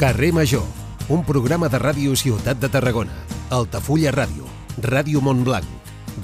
[0.00, 0.64] Carrer Major,
[1.12, 3.12] un programa de ràdio Ciutat de Tarragona,
[3.52, 4.46] Altafulla Ràdio,
[4.80, 5.66] Ràdio Montblanc,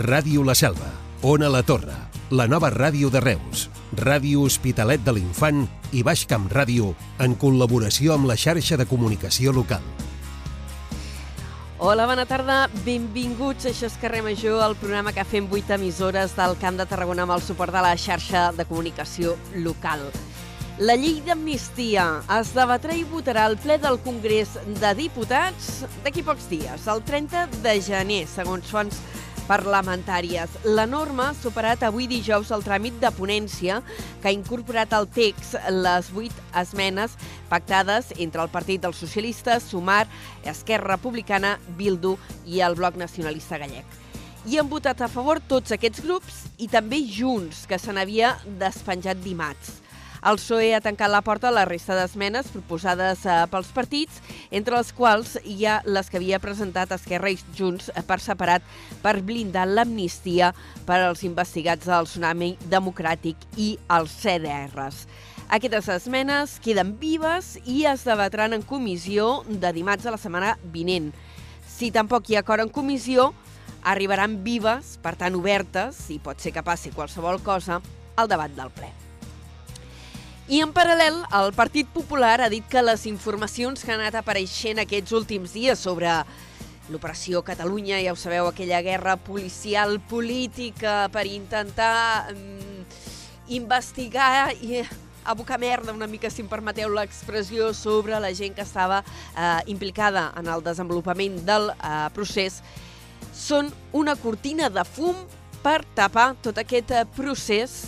[0.01, 0.89] Ràdio La Selva,
[1.21, 1.93] Ona La Torre,
[2.31, 8.15] la nova ràdio de Reus, Ràdio Hospitalet de l'Infant i Baix Camp Ràdio en col·laboració
[8.15, 9.85] amb la xarxa de comunicació local.
[11.77, 13.69] Hola, bona tarda, benvinguts.
[13.69, 17.37] Això és Carrer Major, el programa que fem 8 emissores del Camp de Tarragona amb
[17.37, 20.09] el suport de la xarxa de comunicació local.
[20.77, 22.03] La llei d'amnistia
[22.37, 27.47] es debatrà i votarà al ple del Congrés de Diputats d'aquí pocs dies, el 30
[27.65, 28.99] de gener, segons fonts
[29.49, 30.59] parlamentàries.
[30.77, 33.79] La norma ha superat avui dijous el tràmit de ponència
[34.21, 37.17] que ha incorporat al text les vuit esmenes
[37.49, 40.05] pactades entre el Partit dels Socialistes, Sumar,
[40.45, 43.97] Esquerra Republicana, Bildu i el Bloc Nacionalista Gallec.
[44.45, 49.25] I han votat a favor tots aquests grups i també Junts, que se n'havia despenjat
[49.25, 49.86] dimarts.
[50.25, 54.79] El PSOE ha tancat la porta a la resta d'esmenes proposades eh, pels partits, entre
[54.79, 58.65] les quals hi ha les que havia presentat Esquerra i Junts per separat
[59.05, 60.53] per blindar l'amnistia
[60.89, 65.05] per als investigats del tsunami democràtic i els CDRs.
[65.47, 71.13] Aquestes esmenes queden vives i es debatran en comissió de dimarts de la setmana vinent.
[71.71, 73.31] Si tampoc hi ha acord en comissió,
[73.87, 77.83] arribaran vives, per tant obertes, i pot ser que passi qualsevol cosa,
[78.17, 79.06] al debat del ple.
[80.47, 84.79] I en paral·lel, el Partit Popular ha dit que les informacions que han anat apareixent
[84.79, 86.13] aquests últims dies sobre
[86.87, 92.87] l'operació Catalunya, ja ho sabeu, aquella guerra policial política per intentar mm,
[93.59, 94.85] investigar i
[95.27, 100.29] abocar merda una mica, si em permeteu l'expressió, sobre la gent que estava eh, implicada
[100.39, 102.63] en el desenvolupament del eh, procés,
[103.35, 105.27] són una cortina de fum
[105.67, 107.81] per tapar tot aquest eh, procés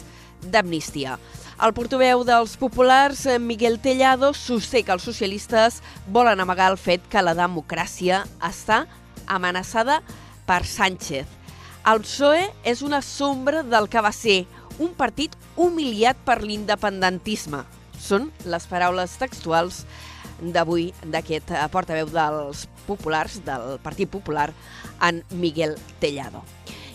[0.42, 1.20] d'amnistia.
[1.58, 7.02] El portaveu dels populars, eh, Miguel Tellado, sosté que els socialistes volen amagar el fet
[7.10, 8.84] que la democràcia està
[9.26, 9.96] amenaçada
[10.46, 11.26] per Sánchez.
[11.82, 14.44] El PSOE és una sombra del que va ser
[14.78, 17.64] un partit humiliat per l'independentisme.
[17.98, 19.82] Són les paraules textuals
[20.38, 24.52] d'avui d'aquest eh, portaveu dels populars, del Partit Popular,
[25.02, 26.46] en Miguel Tellado.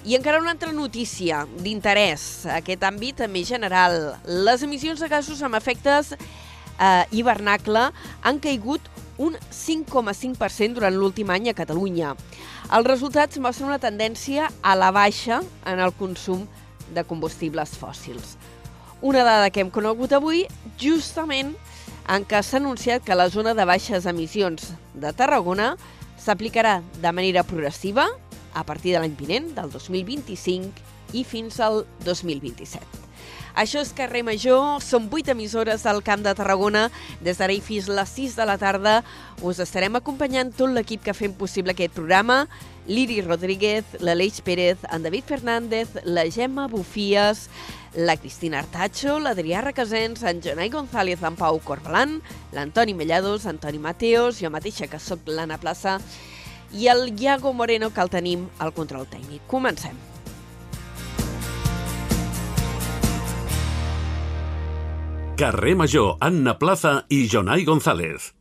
[0.03, 4.17] I encara una altra notícia d'interès, aquest àmbit més general.
[4.27, 7.85] Les emissions de gasos amb efectes eh, hivernacle
[8.19, 12.17] han caigut un 5,5% durant l'últim any a Catalunya.
[12.67, 16.43] Els resultats mostren una tendència a la baixa en el consum
[16.91, 18.35] de combustibles fòssils.
[18.99, 20.43] Una dada que hem conegut avui,
[20.75, 21.55] justament
[22.11, 25.77] en què s'ha anunciat que la zona de baixes emissions de Tarragona
[26.19, 28.09] s'aplicarà de manera progressiva
[28.53, 33.03] a partir de l'any vinent, del 2025 i fins al 2027.
[33.53, 36.87] Això és Carrer Major, són vuit emissores al Camp de Tarragona.
[37.21, 38.95] Des d'ara i fins les 6 de la tarda
[39.45, 42.47] us estarem acompanyant tot l'equip que fem possible aquest programa.
[42.87, 47.45] Liri Rodríguez, l'Aleix Pérez, en David Fernández, la Gemma Bufies,
[47.93, 52.19] la Cristina Artacho, l'Adrià Requesens, en Jonai González, en Pau Corbalan,
[52.51, 55.99] l'Antoni Mellados, Antoni Mateos, jo mateixa que sóc l'Anna Plaça,
[56.73, 59.45] i el Iago Moreno, que el tenim al control tècnic.
[59.47, 59.95] Comencem.
[65.37, 68.33] Carrer Major, Anna Plaza i Jonai González.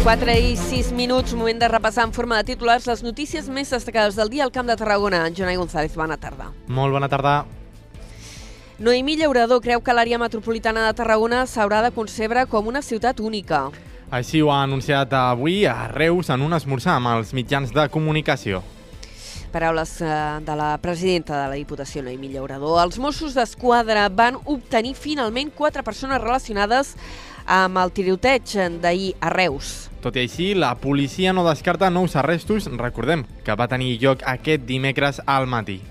[0.00, 4.16] Quatre i sis minuts, moment de repassar en forma de titulars les notícies més destacades
[4.16, 5.26] del dia al Camp de Tarragona.
[5.28, 6.48] Jonai González, bona tarda.
[6.72, 7.42] Molt bona tarda.
[8.80, 13.66] Noemí Llaurador creu que l'àrea metropolitana de Tarragona s'haurà de concebre com una ciutat única.
[14.08, 18.62] Així ho ha anunciat avui a Reus en un esmorzar amb els mitjans de comunicació.
[19.52, 20.14] Paraules eh,
[20.48, 22.80] de la presidenta de la Diputació, Noemí Llaurador.
[22.86, 26.96] Els Mossos d'Esquadra van obtenir finalment quatre persones relacionades
[27.44, 29.90] amb el tiroteig d'ahir a Reus.
[30.00, 34.64] Tot i així, la policia no descarta nous arrestos, recordem, que va tenir lloc aquest
[34.64, 35.82] dimecres al matí.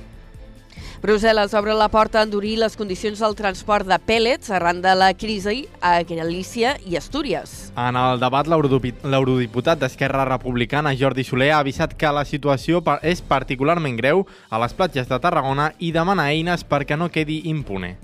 [1.00, 5.13] Brussel·les obre la porta a endurir les condicions del transport de pèl·lets arran de la
[5.16, 7.72] crisi a Galícia i Astúries.
[7.80, 13.96] En el debat, l'eurodiputat d'Esquerra Republicana, Jordi Soler, ha avisat que la situació és particularment
[13.96, 17.95] greu a les platges de Tarragona i demana eines perquè no quedi impune.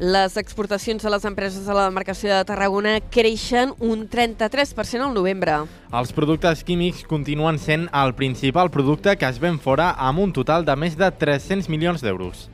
[0.00, 5.58] Les exportacions a les empreses de la demarcació de Tarragona creixen un 33% al novembre.
[5.92, 10.64] Els productes químics continuen sent el principal producte que es ven fora amb un total
[10.64, 12.46] de més de 300 milions d'euros.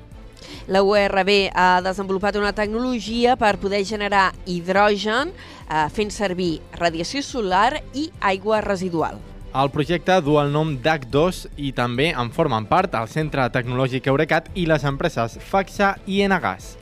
[0.67, 7.77] La URB ha desenvolupat una tecnologia per poder generar hidrogen eh, fent servir radiació solar
[7.95, 9.21] i aigua residual.
[9.55, 14.51] El projecte du el nom DAC2 i també en formen part el Centre Tecnològic Eurecat
[14.59, 16.75] i les empreses FAXA i Enagas.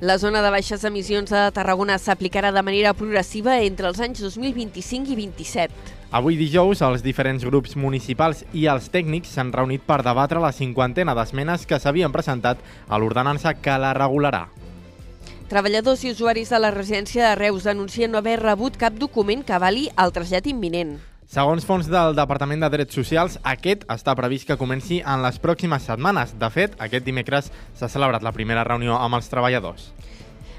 [0.00, 5.12] La zona de baixes emissions de Tarragona s'aplicarà de manera progressiva entre els anys 2025
[5.12, 5.74] i 27.
[6.16, 11.12] Avui dijous, els diferents grups municipals i els tècnics s'han reunit per debatre la cinquantena
[11.18, 14.46] d'esmenes que s'havien presentat a l'ordenança que la regularà.
[15.52, 19.58] Treballadors i usuaris de la residència de Reus denuncien no haver rebut cap document que
[19.60, 20.96] avali el trasllat imminent.
[21.30, 25.84] Segons fons del Departament de Drets Socials, aquest està previst que comenci en les pròximes
[25.86, 26.32] setmanes.
[26.40, 29.92] De fet, aquest dimecres s'ha celebrat la primera reunió amb els treballadors.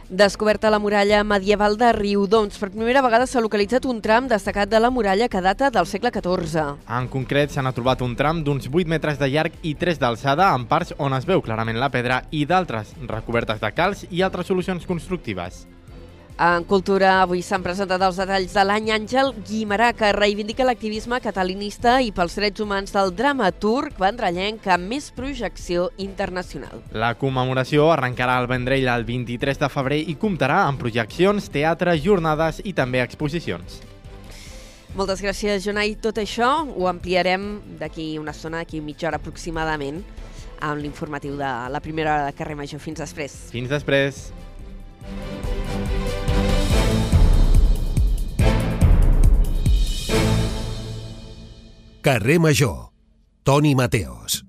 [0.08, 2.56] Descoberta la muralla medieval de Riudons.
[2.56, 6.14] Per primera vegada s'ha localitzat un tram destacat de la muralla que data del segle
[6.16, 6.64] XIV.
[6.88, 10.70] En concret, s'han trobat un tram d'uns 8 metres de llarg i 3 d'alçada, en
[10.72, 14.88] parts on es veu clarament la pedra i d'altres recobertes de calç i altres solucions
[14.88, 15.66] constructives.
[16.42, 22.00] En Cultura avui s'han presentat els detalls de l'any Àngel Guimarà, que reivindica l'activisme catalanista
[22.02, 26.82] i pels drets humans del dramaturg vendrellenc amb més projecció internacional.
[26.98, 32.64] La commemoració arrencarà al Vendrell el 23 de febrer i comptarà amb projeccions, teatre, jornades
[32.66, 33.78] i també exposicions.
[34.98, 35.94] Moltes gràcies, Jonai.
[36.02, 40.02] Tot això ho ampliarem d'aquí una estona, d'aquí mitja hora aproximadament,
[40.58, 42.82] amb l'informatiu de la primera hora de carrer Major.
[42.82, 43.44] Fins després.
[43.54, 44.32] Fins després.
[52.02, 52.92] Carrer Major.
[53.44, 54.44] Toni Mateos.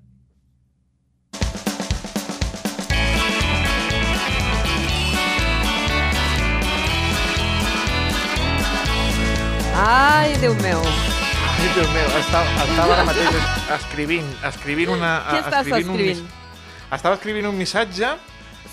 [9.75, 10.79] Ai, Déu meu.
[10.79, 15.11] Ai, Déu meu, estava, estava ara mateix es- escrivint, escrivint una...
[15.31, 16.21] Què estàs un escrivint?
[16.21, 18.13] mis- estava escrivint un missatge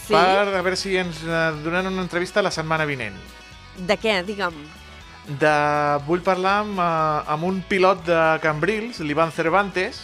[0.04, 0.12] Sí?
[0.14, 3.16] per a veure si ens eh, donen una entrevista la setmana vinent.
[3.78, 4.56] De què, digue'm?
[5.26, 5.99] De...
[6.06, 10.00] Vull parlar amb, eh, amb un pilot de Cambrils, l'Ivan Cervantes,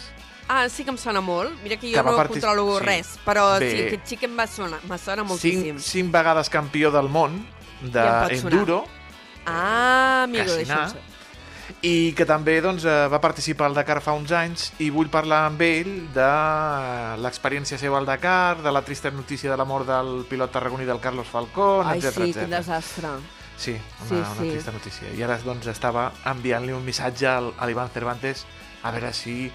[0.49, 1.51] Ah, sí que em sona molt.
[1.61, 2.85] Mira que jo Que no partic- controlo sí.
[2.85, 3.69] res, però Bé.
[3.69, 5.77] sí, aquest xic em va sonar, me sona cinc, moltíssim.
[5.79, 7.45] cinc vegades campió del món
[7.91, 8.51] Ja em pot sonar.
[8.53, 8.85] d'enduro,
[9.45, 11.01] Ah, amigo, ser.
[11.81, 15.47] i que també doncs, eh, va participar al Dakar fa uns anys i vull parlar
[15.47, 16.31] amb ell de
[17.21, 20.99] l'experiència seva al Dakar, de la trista notícia de la mort del pilot tarragoní del
[21.01, 22.13] Carlos Falcón, Ai, etc.
[22.23, 23.09] sí, quin desastre.
[23.57, 24.49] Sí, una, Sí, una sí.
[24.51, 25.09] trista notícia.
[25.17, 28.45] I ara doncs, estava enviant-li un missatge al, a l'Ivan Cervantes
[28.83, 29.51] a veure si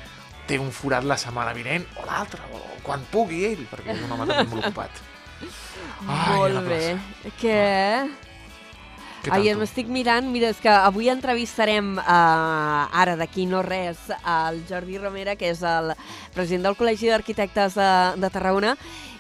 [0.49, 4.11] té un forat la setmana vinent o l'altre, o quan pugui ell, perquè és un
[4.11, 5.03] home també molt ocupat.
[6.11, 6.83] Ai, molt bé.
[7.39, 7.63] Què?
[9.23, 14.65] Què Ai, m'estic mirant, mira, és que avui entrevistarem uh, ara d'aquí no res el
[14.67, 15.93] Jordi Romera, que és el
[16.35, 18.75] president del Col·legi d'Arquitectes de, de Tarragona,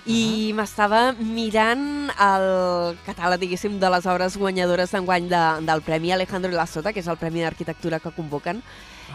[0.06, 6.50] i m'estava mirant el catàleg, diguéssim, de les obres guanyadores d'enguany de, del Premi Alejandro
[6.50, 8.62] Lasota, que és el Premi d'Arquitectura que convoquen,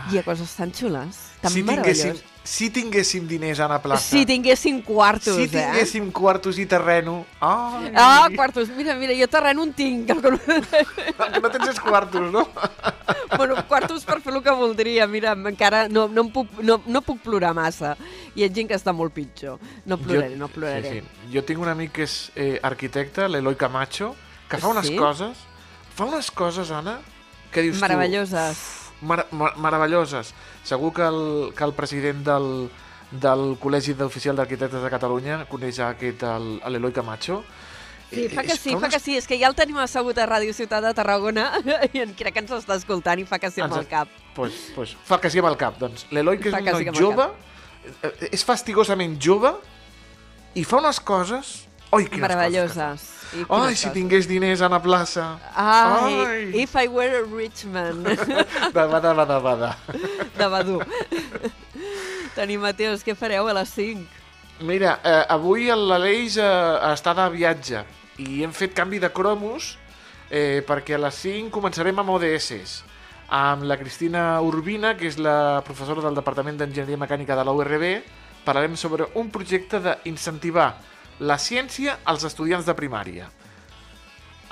[0.08, 2.24] i hi ha coses tan xules, tan si tinguéssim, meravelloses.
[2.48, 5.48] si tinguéssim diners a la plaça, Si tinguéssim quartos, si eh?
[5.52, 7.26] tinguéssim quartos i terreno...
[7.42, 8.70] Ai, Ah, quartos.
[8.70, 10.10] Mira, mira, jo terreno en tinc.
[10.10, 10.40] El que no...
[10.48, 12.48] El que no tens és quartos, no?
[13.36, 15.06] bueno, quartos per fer el que voldria.
[15.12, 17.94] Mira, encara no, no, em puc, no, no puc plorar massa.
[18.36, 19.60] Hi ha gent que està molt pitjor.
[19.86, 20.90] No ploraré, no ploraré.
[20.96, 21.30] Sí, sí.
[21.36, 24.14] Jo tinc un amic que és eh, arquitecte, l'Eloi Camacho,
[24.50, 24.96] que fa unes Sí?
[24.98, 25.46] coses...
[25.98, 27.00] Fa unes coses, Anna,
[27.52, 28.60] que dius Meravelloses.
[29.00, 29.06] tu...
[29.10, 30.30] Mar mar meravelloses.
[30.64, 32.46] Segur que el, que el president del,
[33.12, 37.44] del Col·legi d'Oficial d'Arquitectes de Catalunya coneix aquest, el- l'Eloi Camacho.
[38.12, 39.18] Sí, Eh, fa que sí, fa que sí.
[39.20, 41.50] És que ja el tenim assegut a Ràdio Ciutat de Tarragona
[41.92, 44.08] i crec que ens està escoltant i fa que sí amb el cap.
[44.38, 45.80] Pues, pues, fa que sí amb el cap.
[45.82, 47.28] Doncs l'Eloi, que és Fa un que noi jove,
[47.90, 49.56] eh, és fastigosament jove
[50.56, 51.56] i fa unes coses...
[51.90, 52.78] Oi, quines Meravelloses.
[52.78, 55.38] coses que Ai, si tingués diners a la plaça.
[55.56, 56.62] Ai, Ai.
[56.64, 58.04] if I were a rich man.
[58.76, 59.78] De bada, bada, bada.
[60.38, 60.82] de Badú.
[62.36, 64.06] Toni Mateus, què fareu a les 5?
[64.68, 67.84] Mira, eh, avui l'Aleix eh, està de viatge
[68.18, 69.76] i hem fet canvi de cromos
[70.32, 72.82] eh, perquè a les 5 començarem amb ODS
[73.28, 77.88] amb la Cristina Urbina, que és la professora del Departament d'Enginyeria Mecànica de la URB,
[78.46, 80.70] parlarem sobre un projecte d'incentivar
[81.20, 83.28] la ciència als estudiants de primària.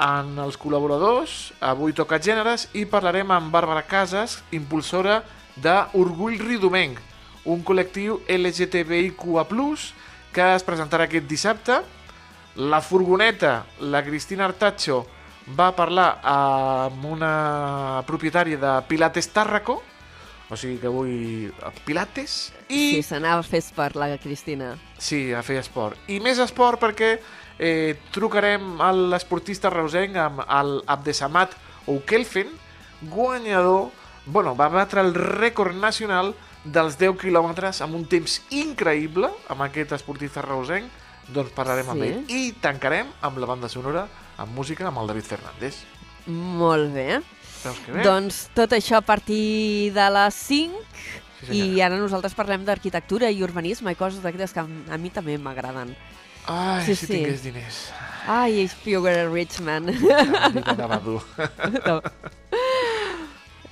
[0.02, 5.22] En els col·laboradors, avui toca gèneres i parlarem amb Bàrbara Casas, impulsora
[5.56, 7.00] d'Orgull Ridomenc,
[7.46, 9.46] un col·lectiu LGTBIQA+,
[10.36, 11.80] que es presentarà aquest dissabte.
[12.56, 15.06] La furgoneta, la Cristina Artacho,
[15.54, 19.82] va parlar amb una propietària de Pilates Tàrraco,
[20.50, 21.52] o sigui que avui
[21.86, 22.98] Pilates, I...
[22.98, 24.76] Sí, s'anava a fer esport, la Cristina.
[24.98, 25.98] Sí, a fer esport.
[26.10, 27.16] I més esport perquè
[27.60, 31.56] eh, trucarem a l'esportista reusenc amb el Abdesamat
[31.88, 32.50] Oukelfen,
[33.10, 33.92] guanyador
[34.26, 36.34] bueno, va batre el rècord nacional
[36.66, 40.90] dels 10 quilòmetres amb un temps increïble amb aquest esportista reusenc,
[41.30, 42.08] doncs parlarem amb Sí.
[42.10, 42.24] ell.
[42.34, 45.84] I tancarem amb la banda sonora, amb música, amb el David Fernández.
[46.28, 47.22] Molt bé.
[47.64, 48.04] Veus que bé?
[48.06, 50.82] Doncs tot això a partir de les 5
[51.46, 51.76] Sí, senyora.
[51.76, 55.38] i ara nosaltres parlem d'arquitectura i urbanisme i coses d'aquestes que a a mi també
[55.38, 55.96] m'agraden.
[56.48, 57.14] Ai, sí, si sí.
[57.14, 57.92] tingués diners.
[58.28, 59.86] Ai, if you were a rich man.
[60.66, 61.22] Quedava dur.
[61.88, 62.02] no.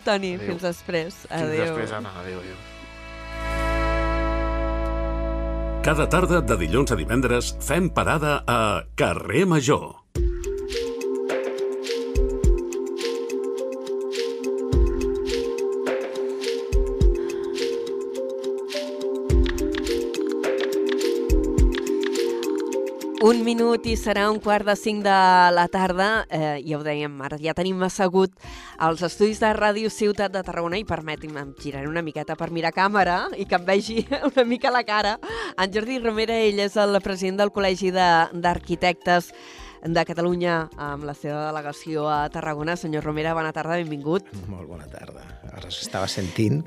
[0.04, 0.48] Toni, Adéu.
[0.50, 1.16] fins després.
[1.24, 1.66] Fins Adéu.
[1.66, 2.12] després, Anna.
[2.20, 2.60] Adéu, adéu.
[5.84, 10.03] Cada tarda de dilluns a divendres fem parada a Carrer Major.
[23.24, 25.20] Un minut i serà un quart de cinc de
[25.56, 26.26] la tarda.
[26.28, 28.34] Eh, ja ho dèiem, ara ja tenim assegut
[28.84, 32.74] als estudis de Ràdio Ciutat de Tarragona i permeti'm, em giraré una miqueta per mirar
[32.76, 34.04] càmera i que em vegi
[34.34, 35.16] una mica la cara.
[35.56, 41.50] En Jordi Romera, ell és el president del Col·legi d'Arquitectes de Catalunya amb la seva
[41.50, 42.78] delegació a Tarragona.
[42.80, 44.30] Senyor Romera, bona tarda, benvingut.
[44.48, 45.26] Molt bona tarda.
[45.54, 46.64] Ara s'estava sentint,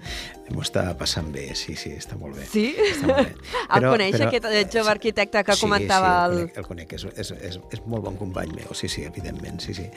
[0.52, 2.44] m'ho estava passant bé, sí, sí, està molt bé.
[2.46, 2.68] Sí?
[2.76, 3.32] Està molt bé.
[3.76, 6.44] El coneix, aquest jove arquitecte que comentava sí, el- el...
[6.52, 9.74] conec, el conec, és, és, és, és molt bon company meu, sí, sí, evidentment, sí,
[9.74, 9.88] sí.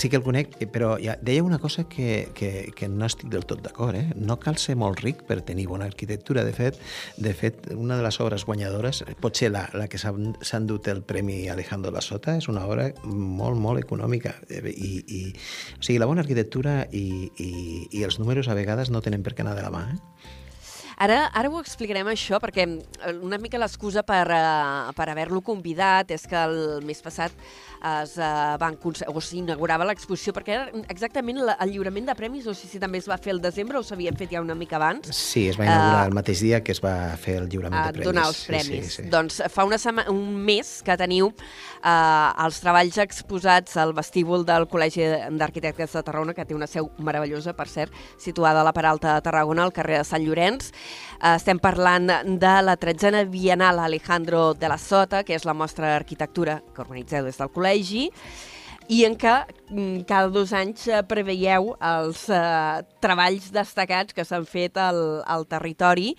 [0.00, 3.44] Sí que el conec, però ja, deia una cosa que, que, que no estic del
[3.44, 4.06] tot d'acord, eh?
[4.16, 6.46] No cal ser molt ric per tenir bona arquitectura.
[6.46, 6.78] De fet,
[7.18, 10.14] de fet una de les obres guanyadores, potser la, la que s'ha
[10.56, 14.34] endut el Premi Alejandro La Sota, és una obra molt, molt econòmica.
[14.48, 15.22] Eh, I, i,
[15.78, 17.52] o sigui, la bona arquitectura i, i,
[17.98, 20.46] i els números a vegades no tenen per què anar de la mà, eh?
[20.98, 26.10] Ara, ara ho explicarem això, perquè eh, una mica l'excusa per, uh, per haver-lo convidat
[26.10, 27.30] és que el mes passat
[27.78, 32.54] es uh, van o s'inaugurava l'exposició, perquè era exactament la, el lliurament de premis, no
[32.58, 35.12] sé si també es va fer el desembre o s'havien fet ja una mica abans,
[35.14, 37.92] Sí, es va inaugurar Eh, el mateix dia que es va fer el lliurament a
[37.92, 38.08] de premis.
[38.10, 38.90] donar els Sí, premis.
[38.96, 39.08] Sí, sí.
[39.12, 44.66] Doncs fa una sema, un mes que teniu eh, els treballs exposats al vestíbul del
[44.66, 45.06] Col·legi
[45.38, 49.22] d'Arquitectes de Tarragona, que té una seu meravellosa, per cert, situada a la Peralta de
[49.22, 50.72] Tarragona, al carrer de Sant Llorenç.
[51.18, 55.94] Eh, estem parlant de la tretzena Bienal Alejandro de la Sota, que és la mostra
[55.94, 58.06] d'arquitectura que organitzeu des del col·legi,
[58.88, 59.34] i en què
[59.68, 65.44] mm, cada dos anys eh, preveieu els eh, treballs destacats que s'han fet al, al
[65.50, 66.14] territori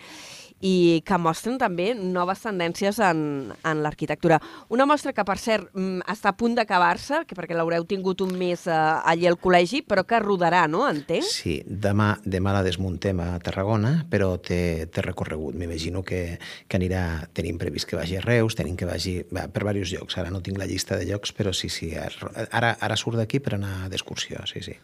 [0.61, 4.39] i que mostren també noves tendències en, en l'arquitectura.
[4.73, 8.65] Una mostra que, per cert, mm, està a punt d'acabar-se, perquè l'haureu tingut un mes
[8.67, 10.85] eh, allí al col·legi, però que rodarà, no?
[10.89, 11.27] Entenc?
[11.29, 15.55] Sí, demà, demà la desmuntem a Tarragona, però té, té recorregut.
[15.59, 16.23] M'imagino que,
[16.67, 20.17] que anirà, tenim previst que vagi a Reus, tenim que vagi va, per diversos llocs.
[20.19, 23.55] Ara no tinc la llista de llocs, però sí, sí, ara, ara surt d'aquí per
[23.57, 24.75] anar d'excursió, sí, sí.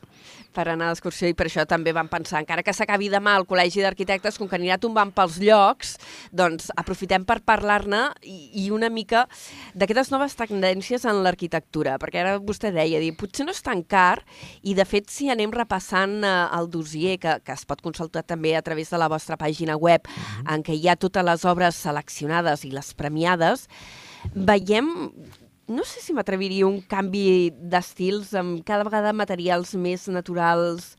[0.55, 3.83] Per anar d'excursió i per això també vam pensar, encara que s'acabi demà al Col·legi
[3.83, 5.95] d'Arquitectes, com que anirà tombant pels llocs,
[6.31, 9.25] doncs aprofitem per parlar-ne i, i una mica
[9.75, 14.23] d'aquestes noves tendències en l'arquitectura, perquè ara vostè deia, dir, potser no és tan car,
[14.63, 18.55] i de fet si anem repassant eh, el dossier, que, que es pot consultar també
[18.55, 20.07] a través de la vostra pàgina web,
[20.47, 23.67] en què hi ha totes les obres seleccionades i les premiades,
[24.33, 24.93] veiem
[25.67, 30.93] no sé si m'atreviria un canvi d'estils amb cada vegada materials més naturals,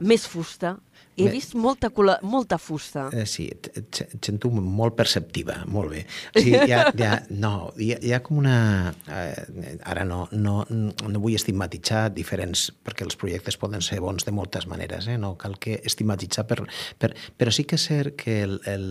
[0.00, 0.78] més fusta.
[1.16, 1.90] He vist molta,
[2.22, 3.08] molta fusta.
[3.12, 6.04] Eh, sí, et, et, et sento molt perceptiva, molt bé.
[6.60, 8.92] Ha, hi ha, no, hi ha, hi ha com una...
[9.10, 14.34] Eh, ara no, no, no vull estigmatitzar diferents, perquè els projectes poden ser bons de
[14.34, 15.16] moltes maneres, eh?
[15.20, 16.60] no cal que estigmatitzar, per,
[17.00, 18.86] per, però sí que és cert que el, el,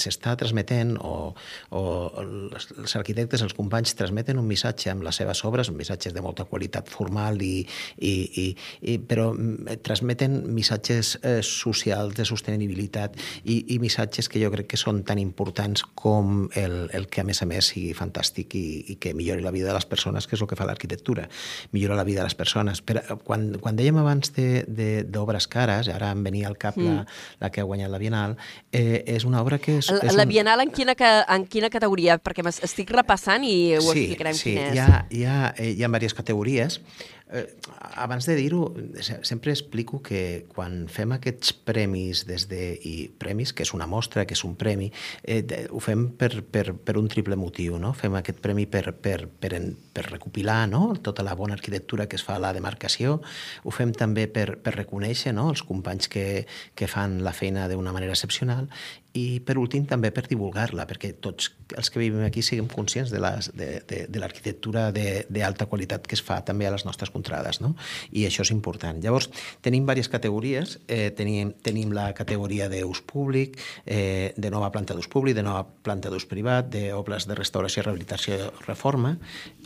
[0.00, 1.32] s'està transmetent, o,
[1.78, 1.82] o
[2.22, 6.46] els, els arquitectes, els companys, transmeten un missatge amb les seves obres, missatges de molta
[6.48, 7.62] qualitat formal, i,
[7.98, 8.14] i,
[8.44, 8.46] i,
[8.82, 13.14] i, però mm, transmeten missatges eh, socials de sostenibilitat
[13.44, 17.26] i, i missatges que jo crec que són tan importants com el, el que a
[17.28, 20.36] més a més sigui fantàstic i, i que millori la vida de les persones, que
[20.36, 21.28] és el que fa l'arquitectura,
[21.72, 22.82] millora la vida de les persones.
[22.82, 27.02] Però quan, quan dèiem abans d'obres cares, ara em venia al cap la,
[27.40, 28.36] la que ha guanyat la Bienal,
[28.72, 29.90] eh, és una obra que és...
[29.92, 30.96] La, és la un- Bienal en quina,
[31.36, 32.18] en quina categoria?
[32.22, 34.74] Perquè estic repassant i ho sí, explicarem sí, quina és.
[34.74, 36.80] Hi ha, hi, ha, eh, hi ha diverses categories.
[37.32, 37.46] Eh,
[37.96, 43.54] abans de dir-ho, se- sempre explico que quan fem aquests premis des de, i premis,
[43.56, 44.90] que és una mostra, que és un premi,
[45.22, 47.78] eh, de, ho fem per, per, per un triple motiu.
[47.80, 47.94] No?
[47.96, 50.92] Fem aquest premi per, per, per, en, per recopilar no?
[51.00, 53.22] tota la bona arquitectura que es fa a la demarcació,
[53.64, 55.48] ho fem també per, per reconèixer no?
[55.54, 56.44] els companys que,
[56.76, 58.68] que fan la feina d'una manera excepcional
[59.14, 63.20] i per últim també per divulgar-la, perquè tots els que vivim aquí siguem conscients de
[63.20, 67.60] les- de, de, l'arquitectura de- d'alta qualitat que es fa també a les nostres contrades,
[67.60, 67.74] no?
[68.10, 69.02] i això és important.
[69.04, 69.28] Llavors,
[69.60, 75.08] tenim diverses categories, eh, tenim, tenim la categoria d'ús públic, eh, de nova planta d'ús
[75.08, 79.18] públic, de nova planta d'ús privat, d'obres de restauració, rehabilitació, reforma,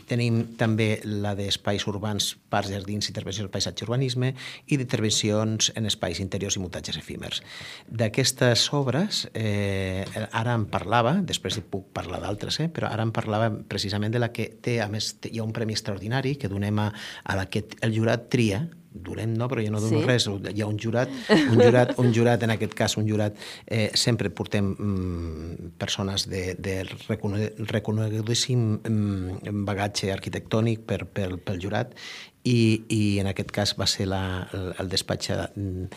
[0.07, 4.33] Tenim també la d'espais urbans, parcs, jardins, intervenció del paisatge i urbanisme
[4.67, 7.43] i d'intervencions en espais interiors i muntatges efímers.
[7.87, 13.11] D'aquestes obres, eh, ara en parlava, després hi puc parlar d'altres, eh, però ara en
[13.11, 16.79] parlava precisament de la que té, a més, hi ha un premi extraordinari que donem
[16.79, 16.91] a,
[17.23, 20.05] a la que el jurat tria, durem no, però jo no dono Sí.
[20.05, 21.09] res, hi ha un jurat,
[21.51, 26.55] un jurat, un jurat en aquest cas, un jurat, eh, sempre portem mm, persones de,
[26.57, 31.93] de recone- reconegudíssim mm, bagatge arquitectònic per, per, pel jurat
[32.47, 35.87] i, i en aquest cas va ser la, el, el despatx mm,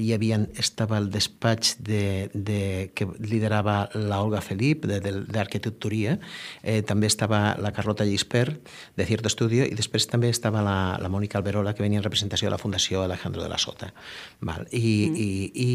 [0.00, 6.16] hi havia, estava el despatx de, de, que liderava la Olga Felip d'arquitecturia
[6.62, 11.12] eh, també estava la Carlota Gispert de Cierto Estudio i després també estava la, la
[11.12, 13.92] Mònica Alberola que venia en representació de la Fundació Alejandro de la Sota
[14.40, 14.66] Val.
[14.70, 15.16] I, mm.
[15.16, 15.70] i, i,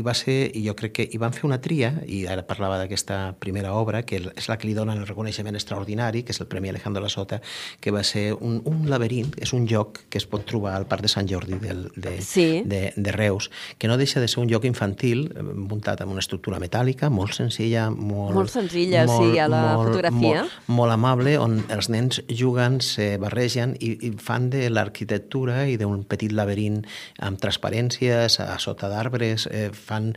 [0.00, 2.78] i va ser, i jo crec que hi van fer una tria i ara parlava
[2.80, 6.48] d'aquesta primera obra que és la que li donen el reconeixement extraordinari que és el
[6.48, 7.40] Premi Alejandro de la Sota
[7.80, 9.73] que va ser un, un laberint, és un lloc
[10.08, 12.62] que es pot trobar al Parc de Sant Jordi del, de, Sí.
[12.64, 16.22] de, de Reus, que no deixa de ser un lloc infantil eh, muntat amb una
[16.22, 18.34] estructura metàl·lica molt senzilla, molt...
[18.36, 20.44] Molt senzilla, sí, a la fotografia.
[20.44, 25.76] Molt, molt amable, on els nens juguen, se barregen i, i fan de l'arquitectura i
[25.80, 26.82] d'un petit laberint
[27.24, 30.12] amb transparències, a sota d'arbres, eh, fan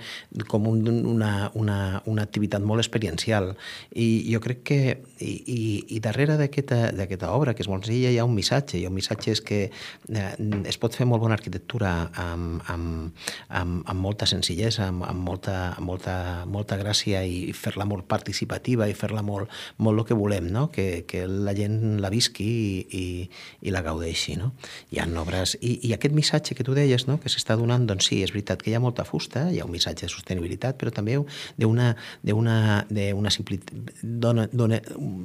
[0.48, 3.54] com un, una, una, una activitat molt experiencial.
[3.96, 4.80] I jo crec que,
[5.24, 5.62] i, i,
[5.98, 9.37] i darrere d'aquesta obra, que és molt senzilla, hi ha un missatge, i el missatge
[9.38, 10.34] és que eh,
[10.68, 15.58] es pot fer molt bona arquitectura amb, amb, amb, amb molta senzillesa, amb, amb, molta,
[15.84, 16.18] molta,
[16.50, 20.68] molta gràcia i fer-la molt participativa i fer-la molt, molt el que volem, no?
[20.74, 23.06] que, que la gent la visqui i, i,
[23.68, 24.38] i la gaudeixi.
[24.42, 24.54] No?
[24.92, 25.58] Hi ha obres...
[25.62, 27.20] I, I aquest missatge que tu deies, no?
[27.22, 29.74] que s'està donant, doncs sí, és veritat que hi ha molta fusta, hi ha un
[29.74, 31.18] missatge de sostenibilitat, però també
[31.58, 33.60] d'una simpli,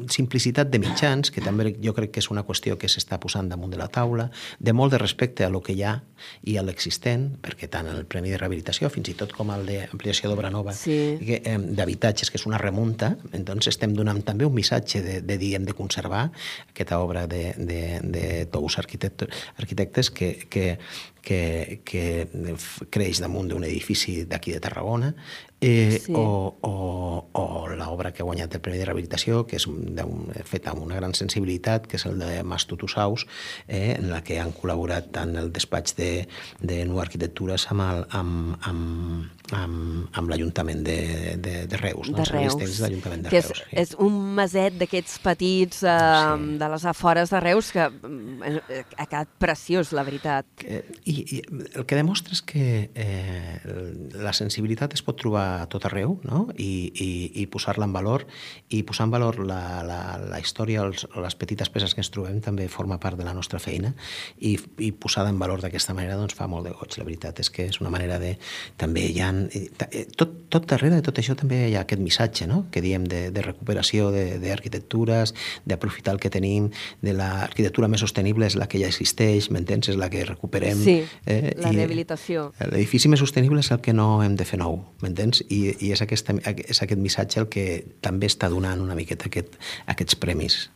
[0.09, 3.73] simplicitat de mitjans, que també jo crec que és una qüestió que s'està posant damunt
[3.73, 4.02] de la taula,
[4.59, 5.97] de molt de respecte a lo que hi ha
[6.47, 10.31] i a l'existent, perquè tant el Premi de Rehabilitació, fins i tot com el d'ampliació
[10.31, 11.19] d'obra nova Sí.
[11.21, 15.55] eh, d'habitatges, que és una remunta, doncs estem donant també un missatge de, de dir
[15.57, 16.31] hem de conservar
[16.71, 20.79] aquesta obra de, de, de tous arquitectes, arquitectes que, que,
[21.23, 22.27] que, que
[22.91, 25.15] creix damunt d'un edifici d'aquí de Tarragona,
[25.61, 26.13] eh, Sí.
[26.17, 30.73] o, o, o l'obra que ha guanyat el Premi de Rehabilitació, que és d'un- feta
[30.73, 33.27] amb una gran sensibilitat, que és el de Mas Tutusaus,
[33.69, 36.27] eh, en la que han col·laborat tant el despatx de,
[36.61, 40.97] de Nou Arquitectures amb, el, amb, amb, amb, amb l'Ajuntament de,
[41.43, 42.17] de, de Reus, no?
[42.19, 43.63] de Els Reus, tècnics de l'Ajuntament de que és, Reus.
[43.63, 43.77] sí.
[43.83, 46.57] és un maset d'aquests petits eh, Sí.
[46.59, 50.47] de les afores de Reus que eh, ha quedat preciós, la veritat.
[50.65, 51.41] Eh, I, I
[51.79, 53.59] el que demostra és que eh,
[54.23, 56.47] la sensibilitat es pot trobar a tot arreu no?
[56.57, 57.11] I, i,
[57.43, 58.27] i posar-la en valor
[58.71, 62.41] i posar en valor la, la, la història, els, les petites peces que ens trobem
[62.45, 63.93] també forma part de la nostra feina
[64.39, 66.97] i, i posada en valor d'aquesta manera doncs fa molt de goig.
[66.99, 68.37] La veritat és que és una manera de...
[68.81, 69.33] També hi ha...
[69.53, 72.67] eh, Tot, tot darrere de tot això també hi ha aquest missatge no?
[72.71, 75.35] que diem de, de recuperació de- d'arquitectures,
[75.67, 76.71] d'aprofitar el que tenim,
[77.03, 79.89] de l'arquitectura més sostenible és la que ja existeix, m'entens?
[79.93, 80.79] És la que recuperem.
[80.83, 82.53] Sí, eh, la rehabilitació.
[82.73, 85.43] L'edifici més sostenible és el que no hem de fer nou, m'entens?
[85.49, 87.67] I, i és, aquesta, és aquest missatge el que
[88.05, 90.69] també està donant una miqueta aquest, aquests premis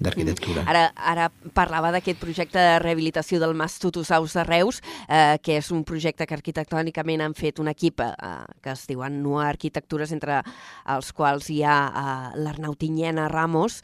[0.00, 0.64] d'arquitectura.
[0.70, 5.70] Ara, ara parlava d'aquest projecte de rehabilitació del Mas Tutusaus de Reus, eh, que és
[5.70, 8.14] un projecte que arquitectònicament han fet un equip eh,
[8.62, 10.40] que es diuen Nua Arquitectures, entre
[10.88, 13.82] els quals hi ha eh, l'Arnau Tinyena Ramos,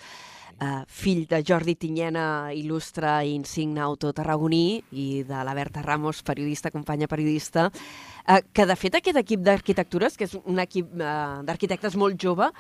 [0.61, 6.23] eh, fill de Jordi Tinyena, il·lustre i insigne autor tarragoní, i de la Berta Ramos,
[6.23, 7.71] periodista, companya periodista,
[8.27, 12.51] eh, que de fet aquest equip d'arquitectures, que és un equip eh, d'arquitectes molt jove,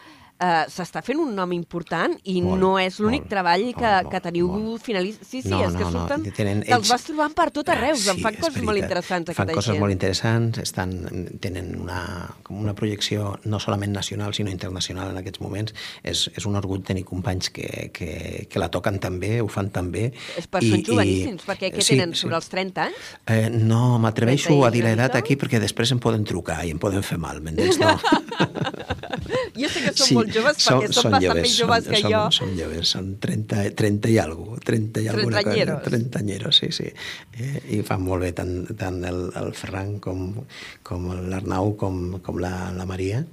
[0.69, 4.49] s'està fent un nom important i Molt, no és l'únic treball que, molt, que teniu
[4.53, 4.83] molt.
[4.85, 5.25] finalista.
[5.25, 6.27] Sí, sí, No, és que no, no, surten...
[6.37, 9.49] tenen Te'ls ells- vas trobant per tot arreu, Ah, en fan coses molt interessants, Fan
[9.55, 9.81] coses gent.
[9.81, 10.93] molt interessants, estan,
[11.41, 12.03] tenen una,
[12.43, 15.73] com una projecció no solament nacional, sinó internacional en aquests moments.
[16.03, 20.11] És, és un orgull tenir companys que, que, que la toquen també, ho fan també.
[20.37, 23.11] És per són joveníssims, perquè què tenen, sobre els 30 anys?
[23.27, 26.71] Eh, no, m'atreveixo 30 i a dir l'edat aquí perquè després em poden trucar i
[26.77, 27.81] em poden fer mal, m'entens?
[27.81, 27.97] No.
[29.57, 32.23] Jo sé que són molt joves perquè són, bastant més joves que som, jo.
[32.39, 35.43] Som joves, són 30, 30 i alguna 30 i alguna cosa.
[35.43, 35.83] Trentañeros.
[35.87, 36.89] Trentañeros, sí, sí.
[37.37, 40.29] Eh, I fan molt bé tant, tant el, el Ferran com,
[40.87, 43.25] com l'Arnau com, com la, la Maria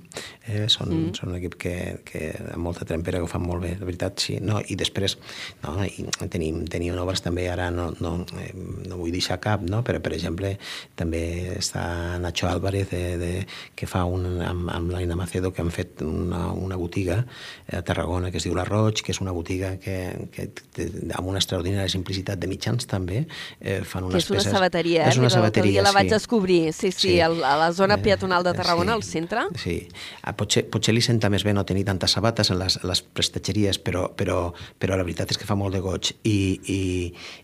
[0.43, 1.12] Eh, són, mm.
[1.15, 4.19] són un equip que, que amb molta trempera que ho fan molt bé, de veritat,
[4.19, 4.36] sí.
[4.43, 5.15] No, I després
[5.63, 6.03] no, i
[6.34, 8.51] tenim, tenim obres també, ara no, no, eh,
[8.89, 9.79] no vull deixar cap, no?
[9.88, 10.58] però per exemple
[10.99, 11.23] també
[11.56, 11.86] està
[12.19, 13.32] Nacho Álvarez de, de,
[13.79, 17.24] que fa un, amb, amb l'Aina Macedo que han fet una, una botiga
[17.72, 19.98] a Tarragona que es diu La Roig, que és una botiga que,
[20.34, 23.26] que, que amb una extraordinària simplicitat de mitjans també
[23.60, 24.56] eh, fan unes que és una peces...
[24.56, 25.24] sabateria, és eh?
[25.24, 26.15] una l'altre dia sabateria, la vaig sí.
[26.15, 27.19] descobrir, sí, sí, Sí.
[27.19, 29.41] a la zona peatonal de Eh, Tarragona, sí, al centre.
[29.58, 29.88] Sí.
[30.22, 33.02] Ah, potser, potser li senta més bé no tenir tantes sabates en les, a les
[33.02, 36.13] prestatgeries, però, però, però la veritat és que fa molt de goig.
[36.24, 36.38] I,
[36.69, 36.80] i,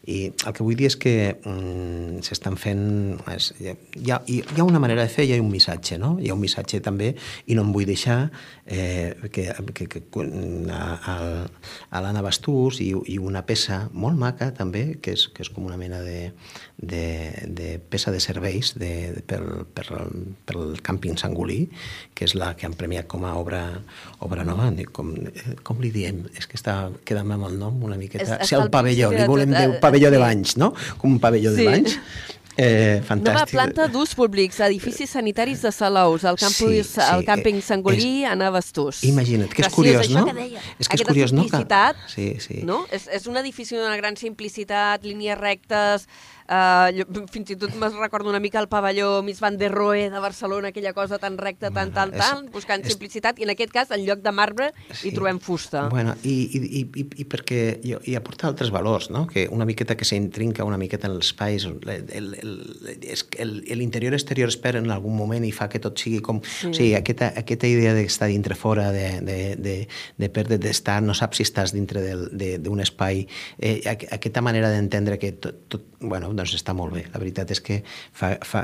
[0.08, 2.84] i el que vull dir és que mm, s'estan fent...
[3.34, 3.74] És, hi,
[4.14, 6.16] ha, hi ha una manera de fer i hi ha un missatge, no?
[6.22, 7.14] Hi ha un missatge també,
[7.48, 8.20] i no em vull deixar
[8.70, 11.18] eh, que, que, que, quan- a,
[11.90, 15.66] a, l'Anna Bastús i, i una peça molt maca també, que és, que és com
[15.66, 16.30] una mena de,
[16.78, 17.02] de,
[17.50, 19.42] de peça de serveis de, de, per,
[19.74, 19.88] per,
[20.46, 21.64] pel càmping Sangolí,
[22.14, 23.64] que és la que han premiat com a obra,
[24.22, 24.70] obra nova.
[24.94, 26.24] Com, eh, com li diem?
[26.38, 26.78] És que està
[27.10, 28.38] quedant amb el nom una miqueta.
[28.38, 30.74] És- sí, el pavelló, li volem dir eh, pavelló de banys, no?
[31.02, 31.64] Com un pavelló Sí.
[31.64, 31.98] de banys.
[32.62, 33.52] Eh, Nova fantàstic.
[33.56, 38.26] planta d'ús públics, edificis sanitaris de Salous, el campus, Sí, sí, el càmping eh, Sangolí,
[38.28, 39.00] Anna Bastús.
[39.08, 40.26] Imagina't, que és Graciós, curiós, no?
[40.26, 40.60] Que.
[40.80, 41.46] És que és curiós, no?
[41.48, 41.64] Que-
[42.14, 42.60] Sí, sí.
[42.64, 42.86] no?
[42.92, 46.08] És, és un edifici d'una gran simplicitat, línies rectes,
[46.50, 50.08] Uh, jo, fins i tot me'n recordo una mica el pavelló Miss Van der Rohe
[50.10, 53.52] de Barcelona, aquella cosa tan recta, tan, tan, és- tan, buscant és- simplicitat, i en
[53.54, 54.72] aquest cas, en lloc de marbre,
[55.04, 55.84] hi trobem fusta.
[55.94, 59.28] Bueno, i, i, i, i, i perquè i, i aporta altres valors, no?
[59.30, 63.44] que una miqueta que s'intrinca una miqueta en els espais, el- el- el- és que
[63.44, 66.42] el- l'interior exterior es perd en algun moment i fa que tot sigui com...
[66.42, 66.72] Sí.
[66.72, 69.78] O sigui, aquesta, aquesta idea d'estar dintre fora, de, de, de,
[70.18, 72.02] de perdre, d'estar, no saps si estàs dintre
[72.58, 73.28] d'un espai,
[73.62, 77.04] eh, aqu- aquesta manera d'entendre que tot, tot, bueno, doncs està molt bé.
[77.14, 77.82] La veritat és que
[78.16, 78.62] fa, fa,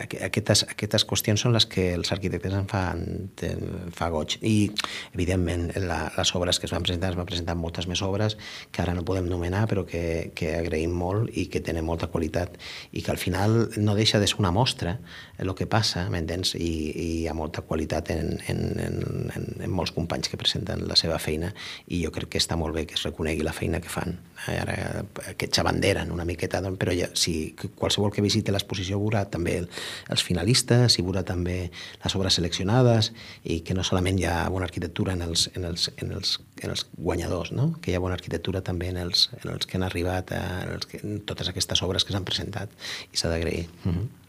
[0.00, 3.04] aqu- aquestes, aquestes qüestions són les que els arquitectes en fan,
[3.38, 3.54] te-
[3.94, 4.38] fa goig.
[4.42, 4.70] I,
[5.14, 8.36] evidentment, la, les obres que es van presentar, es van presentar moltes més obres
[8.72, 12.58] que ara no podem nomenar, però que, que agraïm molt i que tenen molta qualitat
[12.92, 14.98] i que al final no deixa de ser una mostra
[15.38, 16.54] el que passa, m'entens?
[16.56, 18.98] I, I hi ha molta qualitat en, en, en,
[19.36, 21.52] en, en molts companys que presenten la seva feina
[21.88, 24.16] i jo crec que està molt bé que es reconegui la feina que fan.
[24.48, 25.04] Eh, Ara,
[25.38, 29.68] que xavanderen una miqueta, doncs, però ja, si qualsevol que visiti l'exposició veurà també el,
[30.12, 31.58] els finalistes i veurà també
[32.04, 33.12] les obres seleccionades
[33.44, 36.74] i que no solament hi ha bona arquitectura en els, en els, en els, en
[36.74, 37.72] els guanyadors, no?
[37.82, 40.74] que hi ha bona arquitectura també en els, en els que han arribat, a, en,
[40.78, 42.72] els que, en totes aquestes obres que s'han presentat
[43.12, 43.68] i s'ha d'agrair.
[43.84, 44.21] Mm -hmm.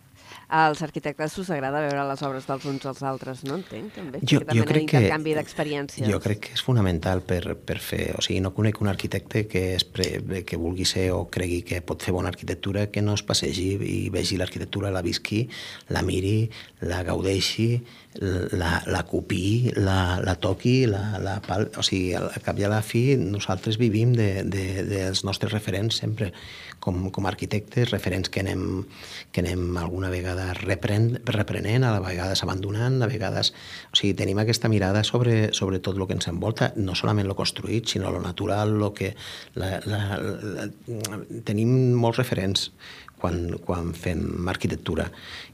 [0.47, 4.21] Als arquitectes us agrada veure les obres dels uns als altres, no entenc, també?
[4.21, 5.01] Jo, jo crec que...
[5.09, 6.07] d'experiències.
[6.09, 8.11] Jo crec que és fonamental per, per fer...
[8.17, 11.81] O sigui, no conec un arquitecte que, es pre, que vulgui ser o cregui que
[11.81, 15.47] pot fer bona arquitectura que no es passegi i vegi l'arquitectura, la visqui,
[15.95, 16.49] la miri,
[16.83, 17.69] la gaudeixi,
[18.53, 21.69] la, la copiï, la, la toqui, la, la pal...
[21.79, 25.97] O sigui, al cap i a la fi nosaltres vivim de, de, dels nostres referents
[26.03, 26.31] sempre
[26.83, 28.83] com, com arquitectes, referents que anem,
[29.31, 33.53] que anem alguna vegada repren, reprenent, a la vegades abandonant, a vegades...
[33.93, 37.37] O sigui, tenim aquesta mirada sobre, sobre tot el que ens envolta, no solament lo
[37.39, 39.13] construït, sinó lo natural, lo que...
[39.55, 40.67] La, la, la,
[41.47, 42.67] tenim molts referents
[43.23, 45.07] quan, quan fem arquitectura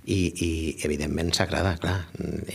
[0.09, 0.51] i, i
[0.87, 1.99] evidentment s'agrada, clar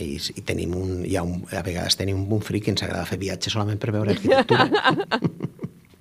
[0.03, 2.83] i, i tenim un, hi ha un, a vegades tenim un bon fric i ens
[2.83, 4.67] agrada fer viatges solament per veure arquitectura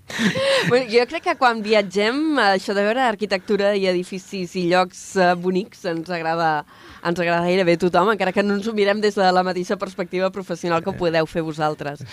[0.69, 5.33] Bueno, jo crec que quan viatgem, això de veure arquitectura i edificis i llocs eh,
[5.37, 6.65] bonics ens agrada,
[7.05, 9.77] ens agrada gairebé a tothom, encara que no ens ho mirem des de la mateixa
[9.81, 12.05] perspectiva professional que ho podeu fer vosaltres.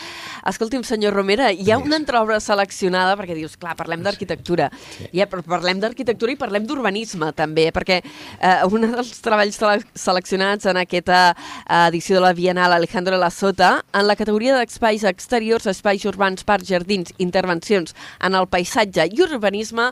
[0.48, 4.70] Escolti'm, senyor Romera, hi ha una entreobra seleccionada, perquè dius, clar, parlem d'arquitectura,
[5.16, 10.68] ja, però parlem d'arquitectura i parlem d'urbanisme també, perquè eh, un dels treballs sele seleccionats
[10.68, 15.70] en aquesta eh, edició de la Bienal Alejandro La Sota, en la categoria d'espais exteriors,
[15.72, 19.92] espais urbans, parcs, jardins, intervencions en el paisatge i urbanisme,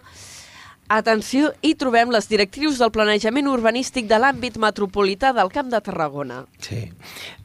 [0.89, 6.39] Atenció, hi trobem les directrius del planejament urbanístic de l'àmbit metropolità del Camp de Tarragona.
[6.65, 6.79] Sí,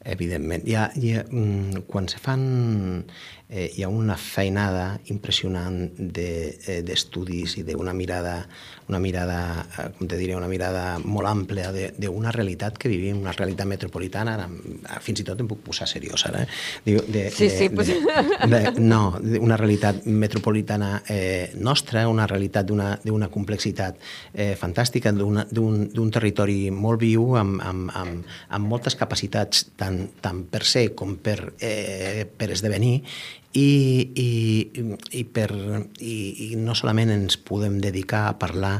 [0.05, 0.67] evidentment.
[0.67, 3.05] Hi ha, hi ha, mm, quan se fan...
[3.47, 8.39] Eh, hi ha una feinada impressionant d'estudis de, eh, i d'una mirada,
[8.89, 9.37] una mirada,
[9.77, 14.33] eh, com te diré, una mirada molt àmplia d'una realitat que vivim, una realitat metropolitana,
[14.33, 14.47] ara,
[14.99, 16.47] fins i tot em puc posar seriós ara, eh?
[16.87, 17.91] Diu, de, Sí, sí, de, pues...
[17.93, 24.01] de, de, no, una realitat metropolitana eh, nostra, una realitat d'una complexitat
[24.33, 30.63] eh, fantàstica, d'un territori molt viu, amb, amb, amb, amb moltes capacitats, tant, tant per
[30.67, 32.99] ser com per, eh, per esdevenir,
[33.55, 34.29] I, i,
[35.15, 35.47] i, per,
[36.03, 36.15] i,
[36.51, 38.73] i no solament ens podem dedicar a parlar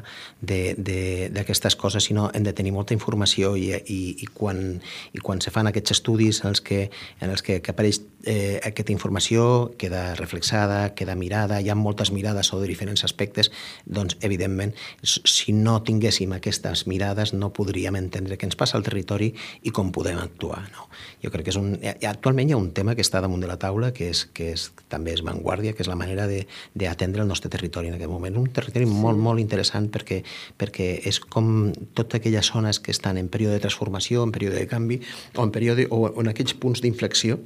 [0.44, 4.82] d'aquestes coses, sinó hem de tenir molta informació i, i, i, quan,
[5.16, 6.90] i quan se fan aquests estudis en els que,
[7.24, 12.12] en els que, que apareix eh, aquesta informació queda reflexada, queda mirada, hi ha moltes
[12.12, 13.52] mirades sobre diferents aspectes,
[13.86, 19.32] doncs, evidentment, si no tinguéssim aquestes mirades no podríem entendre què ens passa al territori
[19.64, 20.66] i com podem actuar.
[20.74, 20.90] No?
[21.24, 21.76] Jo crec que és un...
[22.10, 24.64] Actualment hi ha un tema que està damunt de la taula que, és, que és,
[24.91, 28.38] també és vanguardia, que és la manera d'atendre el nostre territori en aquest moment.
[28.38, 28.95] Un territori sí.
[29.06, 30.21] molt, molt interessant perquè,
[30.58, 34.69] perquè és com totes aquelles zones que estan en període de transformació, en període de
[34.71, 35.01] canvi,
[35.36, 37.39] o en, període, o en aquells punts d'inflexió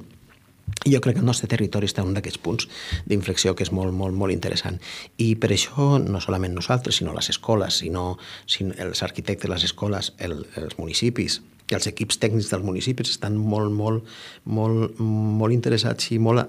[0.86, 2.68] jo crec que el nostre territori està en un d'aquests punts
[3.10, 4.80] d'inflexió que és molt, molt, molt interessant.
[5.18, 10.14] I per això, no solament nosaltres, sinó les escoles, sinó, sinó els arquitectes, les escoles,
[10.18, 14.06] el, els municipis, i els equips tècnics dels municipis estan molt, molt,
[14.44, 16.42] molt, molt interessats i molt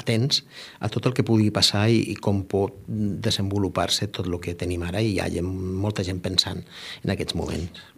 [0.00, 0.42] atents
[0.80, 4.82] a tot el que pugui passar i, i com pot desenvolupar-se tot el que tenim
[4.86, 6.64] ara i hi ha molta gent pensant
[7.04, 7.95] en aquests moments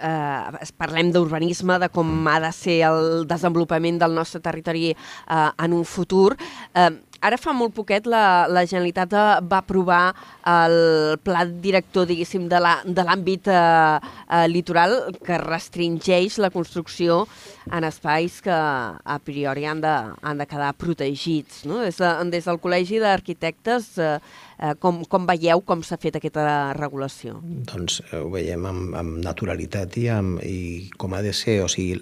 [0.00, 5.76] eh, parlem d'urbanisme, de com ha de ser el desenvolupament del nostre territori eh, en
[5.76, 6.36] un futur.
[6.74, 10.02] Eh, ara fa molt poquet la, la Generalitat eh, va aprovar
[10.48, 12.60] el pla director, diguéssim, de
[13.04, 17.24] l'àmbit eh, eh, litoral que restringeix la construcció
[17.72, 21.64] en espais que a priori han de, han de quedar protegits.
[21.68, 21.82] No?
[21.84, 24.18] Des, de, des del Col·legi d'Arquitectes eh,
[24.58, 27.36] Eh, com, com veieu com s'ha fet aquesta regulació?
[27.70, 31.60] Doncs eh, ho veiem amb, amb naturalitat i, amb, i com ha de ser.
[31.62, 32.00] O sigui,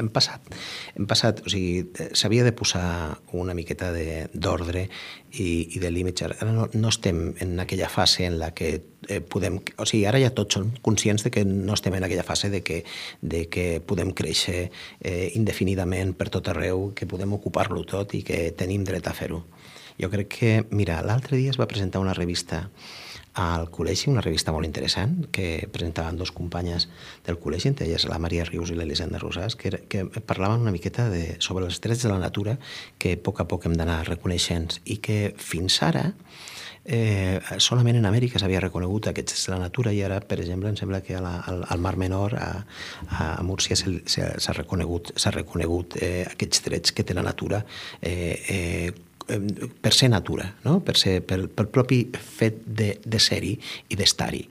[0.00, 0.54] hem passat,
[0.96, 2.86] hem passat o sigui, s'havia de posar
[3.36, 3.90] una miqueta
[4.32, 4.86] d'ordre
[5.36, 6.24] i, i de límits.
[6.24, 8.72] Ara no, no estem en aquella fase en la que
[9.08, 9.60] eh, podem...
[9.76, 12.62] O sigui, ara ja tots som conscients de que no estem en aquella fase de
[12.64, 12.82] que,
[13.20, 18.46] de que podem créixer eh, indefinidament per tot arreu, que podem ocupar-lo tot i que
[18.56, 19.44] tenim dret a fer-ho.
[20.00, 22.68] Jo crec que, mira, l'altre dia es va presentar una revista
[23.34, 26.88] al col·legi, una revista molt interessant, que presentaven dos companyes
[27.26, 31.08] del col·legi, entre elles la Maria Rius i l'Elisenda Rosàs, que, que parlaven una miqueta
[31.08, 32.58] de, sobre els drets de la natura
[33.00, 36.10] que a poc a poc hem d'anar reconeixent i que fins ara
[36.84, 40.68] eh, solament en Amèrica s'havia reconegut aquests drets de la natura i ara, per exemple,
[40.68, 42.50] em sembla que la, al, al Mar Menor, a,
[43.18, 47.62] a Múrcia, s'ha reconegut, reconegut eh, aquests drets que té la natura
[48.00, 48.92] eh, eh,
[49.82, 50.80] per ser natura, no?
[50.84, 53.56] per, ser, per, per propi fet de, de ser-hi
[53.88, 54.46] i d'estar-hi.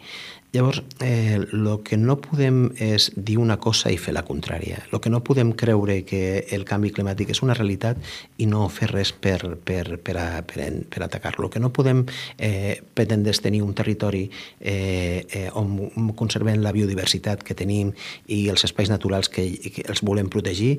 [0.54, 4.82] Llavors, el eh, que no podem és dir una cosa i fer la contrària.
[4.92, 8.02] El que no podem creure que el canvi climàtic és una realitat
[8.36, 11.48] i no fer res per, per, per, a, per, per atacar-lo.
[11.48, 12.04] El que no podem
[12.36, 14.26] eh, pretendre és tenir un territori
[14.60, 17.94] eh, eh, on conservem la biodiversitat que tenim
[18.28, 20.74] i els espais naturals que, que els volem protegir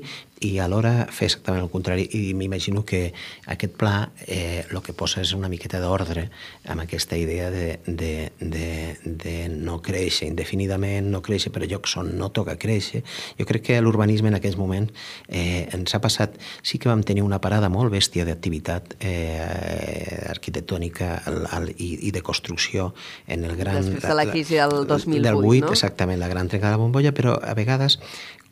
[0.45, 2.05] i alhora fer exactament el contrari.
[2.13, 3.07] I m'imagino que
[3.49, 3.95] aquest pla
[4.27, 6.27] eh, el que posa és una miqueta d'ordre
[6.69, 8.69] amb aquesta idea de, de, de,
[9.01, 13.03] de no créixer indefinidament, no créixer per llocs on no toca créixer.
[13.39, 14.89] Jo crec que l'urbanisme en aquest moment
[15.27, 16.37] eh, ens ha passat...
[16.63, 22.13] Sí que vam tenir una parada molt bèstia d'activitat eh, arquitectònica el, el, i, i
[22.15, 22.91] de construcció
[23.27, 23.81] en el gran...
[23.81, 25.73] Després de la crisi del 2008, del 8, no?
[25.75, 27.99] exactament, la gran trenca de la bombolla, però a vegades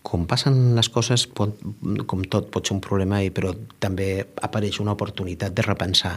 [0.01, 1.59] com passen les coses, pot,
[2.09, 4.09] com tot, pot ser un problema, i, però també
[4.41, 6.15] apareix una oportunitat de repensar,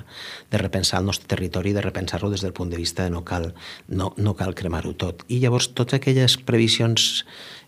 [0.51, 3.53] de repensar el nostre territori, de repensar-lo des del punt de vista de no cal,
[3.89, 5.27] no, no cal cremar-ho tot.
[5.29, 7.25] I llavors totes aquelles previsions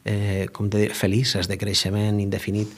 [0.06, 2.72] eh, com de felices de creixement indefinit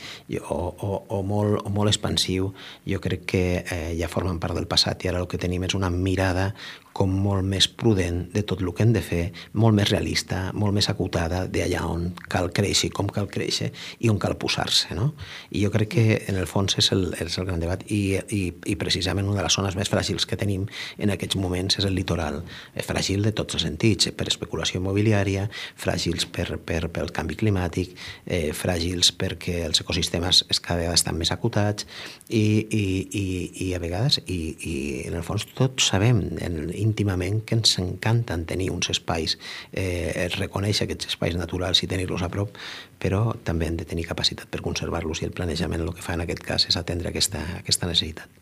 [0.48, 2.51] o, o, o, molt, o molt expansiu,
[2.88, 5.77] jo crec que eh, ja formen part del passat i ara el que tenim és
[5.79, 6.55] una mirada
[6.98, 9.22] com molt més prudent de tot el que hem de fer,
[9.54, 13.70] molt més realista, molt més acotada d'allà on cal créixer, com cal créixer
[14.02, 14.96] i on cal posar-se.
[14.98, 15.12] No?
[15.54, 18.42] I jo crec que en el fons és el, és el gran debat i, i,
[18.50, 20.66] i precisament una de les zones més fràgils que tenim
[20.98, 22.40] en aquests moments és el litoral.
[22.88, 25.46] Fràgil de tots els sentits, per especulació immobiliària,
[25.78, 27.94] fràgils per, per, pel canvi climàtic,
[28.26, 31.87] eh, fràgils perquè els ecosistemes cada vegada estan més acotats
[32.26, 33.24] i, i, i,
[33.68, 34.74] i a vegades, i, i
[35.06, 36.58] en el fons tots sabem, en,
[36.88, 39.37] íntimament que ens encanten tenir uns espais,
[39.72, 42.57] eh, reconèixer aquests espais naturals i tenir-los a prop,
[42.98, 46.27] però també hem de tenir capacitat per conservar-los i el planejament el que fa en
[46.27, 48.38] aquest cas és atendre aquesta, aquesta necessitat.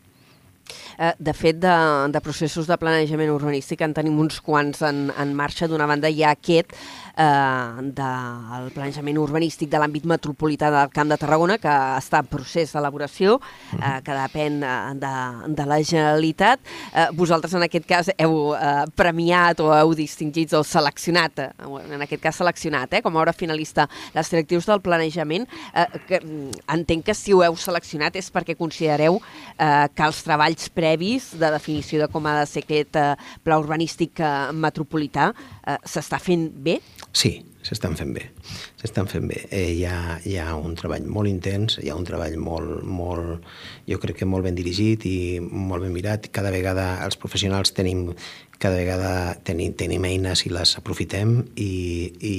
[0.97, 1.73] Eh, de fet, de,
[2.09, 5.67] de processos de planejament urbanístic en tenim uns quants en, en marxa.
[5.69, 11.19] D'una banda hi ha aquest eh, del planejament urbanístic de l'àmbit metropolità del Camp de
[11.21, 13.37] Tarragona, que està en procés d'elaboració,
[13.77, 15.13] eh, que depèn eh, de,
[15.59, 16.65] de la Generalitat.
[16.89, 22.07] Eh, vosaltres, en aquest cas, heu eh, premiat o heu distingit o seleccionat, eh, en
[22.07, 23.85] aquest cas seleccionat, eh, com a hora finalista,
[24.17, 25.45] les directius del planejament.
[25.75, 30.25] Eh, que, mm, entenc que si ho heu seleccionat és perquè considereu eh, que els
[30.25, 30.86] treballs previs
[31.39, 33.11] de definició de com ha de ser aquest eh,
[33.43, 36.79] pla urbanístic eh, metropolità eh, s'està fent bé?
[37.11, 37.35] Sí,
[37.67, 38.23] s'estan fent bé.
[38.79, 39.41] S'estan fent bé.
[39.51, 43.47] Eh, hi, ha, hi ha un treball molt intens, hi ha un treball molt, molt,
[43.89, 46.29] jo crec que molt ben dirigit i molt ben mirat.
[46.31, 48.07] Cada vegada els professionals tenim
[48.59, 51.69] cada vegada tenim, tenim eines i les aprofitem i,
[52.17, 52.35] i,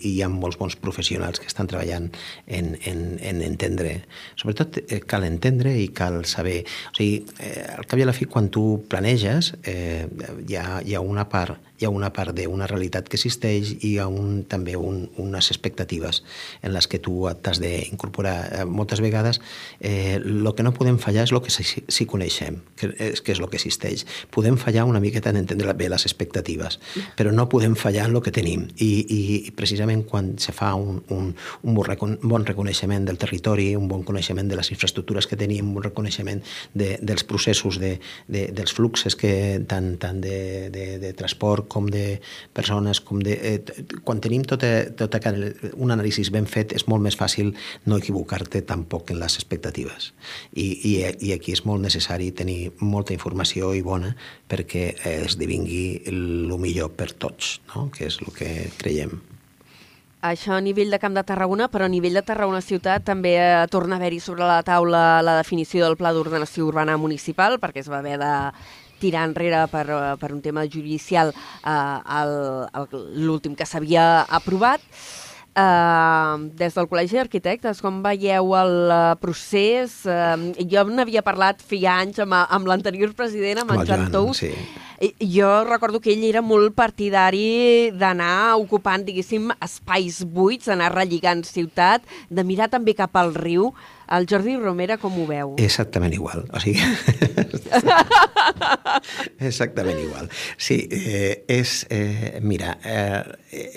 [0.00, 2.08] i hi ha molts bons professionals que estan treballant
[2.46, 3.98] en, en, en entendre.
[4.40, 6.62] Sobretot eh, cal entendre i cal saber.
[6.92, 10.06] O sigui, eh, al cap i a la fi, quan tu planeges, eh,
[10.46, 13.92] hi, ha, hi ha una part hi ha una part d'una realitat que existeix i
[13.92, 16.22] hi ha un, també un, unes expectatives
[16.62, 18.36] en les que tu t'has d'incorporar.
[18.52, 19.40] Eh, moltes vegades
[19.80, 23.32] el eh, que no podem fallar és el que sí, sí coneixem, que és, que
[23.34, 24.04] és el que existeix.
[24.34, 26.80] Podem fallar una miqueta en entendre bé les expectatives,
[27.16, 28.66] però no podem fallar en el que tenim.
[28.82, 31.30] I, i precisament quan se fa un, un,
[31.62, 36.42] un bon reconeixement del territori, un bon coneixement de les infraestructures que tenim, un reconeixement
[36.74, 39.32] de, dels processos, de, de, dels fluxes que,
[39.68, 42.20] tant, tant de, de, de transport com de
[42.52, 45.20] persones, com de, eh, quan tenim tota, tota
[45.74, 47.54] un anàlisi ben fet és molt més fàcil
[47.86, 50.12] no equivocar-te tampoc en les expectatives.
[50.52, 50.94] I, i,
[51.28, 54.14] I aquí és molt necessari tenir molta informació i bona
[54.48, 57.88] perquè eh, es esdevingui el millor per tots, no?
[57.94, 59.18] que és el que creiem.
[60.28, 63.66] Això a nivell de Camp de Tarragona, però a nivell de Tarragona Ciutat també eh,
[63.70, 67.90] torna a haver-hi sobre la taula la definició del Pla d'Ordenació Urbana Municipal, perquè es
[67.90, 68.32] va haver de
[69.00, 72.84] tirar enrere per, eh, per un tema judicial eh,
[73.16, 74.84] l'últim que s'havia aprovat.
[75.58, 79.96] Uh, des del Col·legi d'Arquitectes, com veieu el uh, procés?
[80.06, 84.44] Uh, jo n'havia parlat feia anys amb, amb l'anterior president, amb, amb en Joan Tous,
[84.44, 84.52] sí
[85.20, 92.02] jo recordo que ell era molt partidari d'anar ocupant, diguéssim, espais buits, d'anar relligant ciutat,
[92.30, 93.70] de mirar també cap al riu.
[94.08, 95.54] El Jordi Romera com ho veu?
[95.60, 96.46] Exactament igual.
[96.52, 96.80] O sigui...
[99.50, 100.30] Exactament igual.
[100.56, 101.86] Sí, eh, és...
[101.90, 103.22] Eh, mira, eh,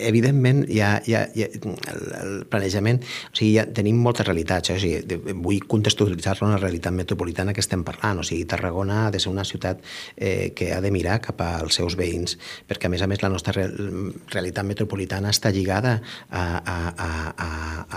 [0.07, 3.03] evidentment hi ha, hi ha, hi ha el, el planejament...
[3.31, 4.71] O sigui, ja tenim moltes realitats.
[4.71, 4.77] Eh?
[4.79, 8.23] O sigui, vull contextualitzar-lo en la realitat metropolitana que estem parlant.
[8.23, 9.83] O sigui, Tarragona ha de ser una ciutat
[10.15, 12.37] eh, que ha de mirar cap als seus veïns,
[12.69, 15.97] perquè a més a més la nostra realitat metropolitana està lligada
[16.29, 17.09] a, a, a,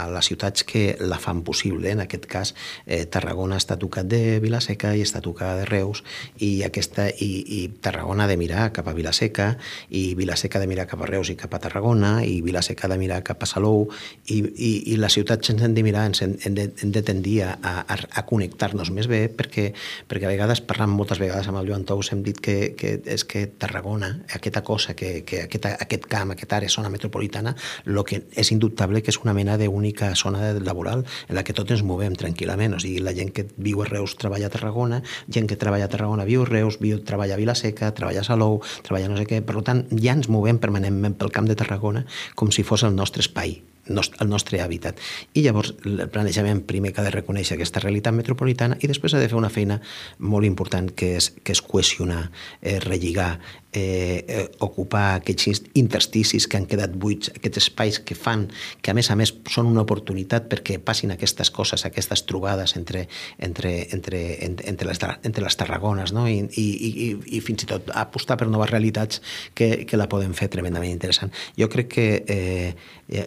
[0.02, 1.94] a les ciutats que la fan possible.
[1.94, 2.54] En aquest cas,
[2.86, 6.02] eh, Tarragona està tocat de Vilaseca i està tocada de Reus
[6.38, 9.54] i, aquesta, i, i Tarragona de mirar cap a Vilaseca
[9.90, 13.22] i Vilaseca de mirar cap a Reus i cap a Tarragona i Vilaseca de mirar
[13.26, 13.88] cap a Salou
[14.26, 17.02] i, i, i les ciutats ens hem de mirar, ens hem, hem, de, hem de
[17.06, 19.70] tendir a, a, a connectar-nos més bé perquè,
[20.10, 23.26] perquè a vegades, parlant moltes vegades amb el Joan Tous, hem dit que, que és
[23.28, 27.54] que Tarragona, aquesta cosa, que, que aquest, aquest camp, aquesta àrea zona metropolitana,
[27.86, 31.74] el que és indubtable que és una mena d'única zona laboral en la que tots
[31.74, 32.78] ens movem tranquil·lament.
[32.78, 35.92] O sigui, la gent que viu a Reus treballa a Tarragona, gent que treballa a
[35.92, 39.42] Tarragona viu a Reus, viu, treballa a Vilaseca, treballa a Salou, treballa no sé què.
[39.44, 43.24] Per tant, ja ens movem permanentment pel camp de Tarragona com si fos el nostre
[43.24, 45.00] espai el nostre hàbitat.
[45.34, 49.22] I llavors el planejament primer que ha de reconèixer aquesta realitat metropolitana i després ha
[49.22, 49.80] de fer una feina
[50.18, 52.30] molt important que és, que és cohesionar,
[52.62, 53.38] eh, relligar,
[53.74, 58.46] eh, eh, ocupar aquests intersticis que han quedat buits, aquests espais que fan,
[58.80, 63.08] que a més a més són una oportunitat perquè passin aquestes coses, aquestes trobades entre,
[63.38, 66.28] entre, entre, entre, entre, les, entre les Tarragones no?
[66.28, 69.20] I, i, i, i fins i tot apostar per noves realitats
[69.54, 71.34] que, que la poden fer tremendament interessant.
[71.58, 72.74] Jo crec que eh,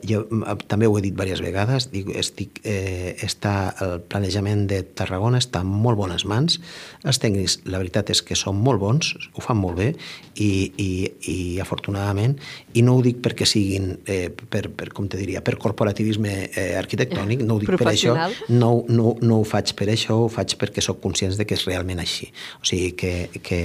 [0.08, 0.23] jo
[0.67, 5.62] també ho he dit diverses vegades, dic, estic, eh, està, el planejament de Tarragona està
[5.65, 6.60] en molt bones mans,
[7.08, 9.89] els tècnics la veritat és que són molt bons, ho fan molt bé
[10.36, 10.89] i, i,
[11.32, 12.38] i afortunadament,
[12.78, 16.69] i no ho dic perquè siguin, eh, per, per, com te diria, per corporativisme eh,
[16.80, 18.17] arquitectònic, no ho dic per això,
[18.50, 21.65] no, no, no ho faig per això, ho faig perquè sóc conscient de que és
[21.67, 22.30] realment així.
[22.62, 23.62] O sigui, que, que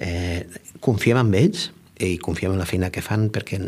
[0.00, 1.70] eh, confiem en ells,
[2.06, 3.58] i confiem en la feina que fan perquè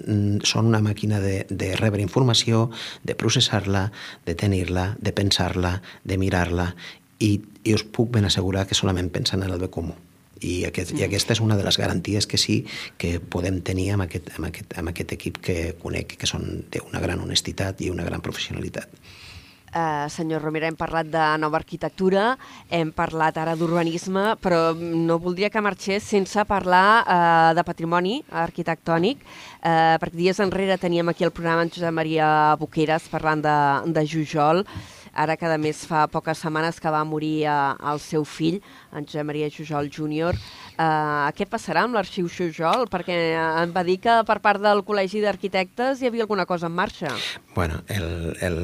[0.47, 2.71] són una màquina de, de rebre informació,
[3.05, 3.89] de processar-la,
[4.27, 6.73] de tenir-la, de pensar-la, de mirar-la
[7.19, 9.97] i, i us puc ben assegurar que solament pensen en el bé comú.
[10.37, 12.59] I, aquest, I aquesta és una de les garanties que sí
[13.01, 17.01] que podem tenir amb aquest, amb aquest, amb aquest equip que conec, que són d'una
[17.01, 18.93] gran honestitat i una gran professionalitat.
[19.77, 22.31] Eh, senyor Romera, hem parlat de nova arquitectura,
[22.73, 28.15] hem parlat ara d'urbanisme, però no voldria que marxés sense parlar eh, de patrimoni
[28.47, 29.21] arquitectònic,
[29.61, 33.59] eh, perquè dies enrere teníem aquí el programa en Josep Maria Boqueres parlant de,
[33.93, 34.65] de Jujol,
[35.13, 37.59] ara que a més fa poques setmanes que va morir eh,
[37.93, 38.63] el seu fill,
[38.97, 40.39] en Josep Maria Jujol Júnior.
[40.77, 42.87] Uh, què passarà amb l'arxiu Jujol?
[42.93, 43.17] Perquè
[43.63, 47.13] em va dir que per part del Col·legi d'Arquitectes hi havia alguna cosa en marxa.
[47.55, 48.59] Bueno, el, el,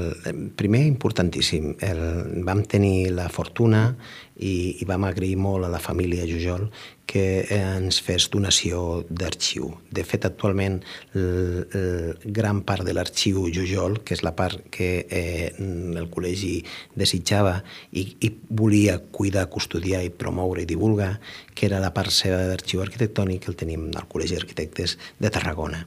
[0.56, 2.02] primer importantíssim, el,
[2.44, 3.92] vam tenir la fortuna
[4.36, 6.68] i, i vam agrair molt a la família Jujol
[7.12, 9.68] que ens fes donació d'arxiu.
[9.92, 10.78] De fet, actualment,
[11.18, 16.54] el, el gran part de l'arxiu Jujol, que és la part que eh, el col·legi
[16.96, 17.58] desitjava
[17.92, 21.16] i, i volia cuidar, custodiar i promoure i divulgar,
[21.54, 25.82] que era la part seva d'arxiu arquitectònic que el tenim al Col·legi d'Arquitectes de Tarragona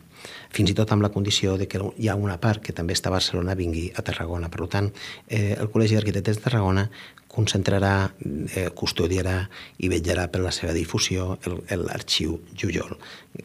[0.55, 3.11] fins i tot amb la condició de que hi ha una part que també està
[3.11, 4.49] a Barcelona vingui a Tarragona.
[4.49, 4.91] Per tant,
[5.27, 6.85] eh, el Col·legi d'Arquitectes de Tarragona
[7.35, 8.11] concentrarà,
[8.55, 9.35] eh, custodiarà
[9.83, 11.35] i vetllarà per la seva difusió
[11.69, 12.95] l'arxiu Jujol,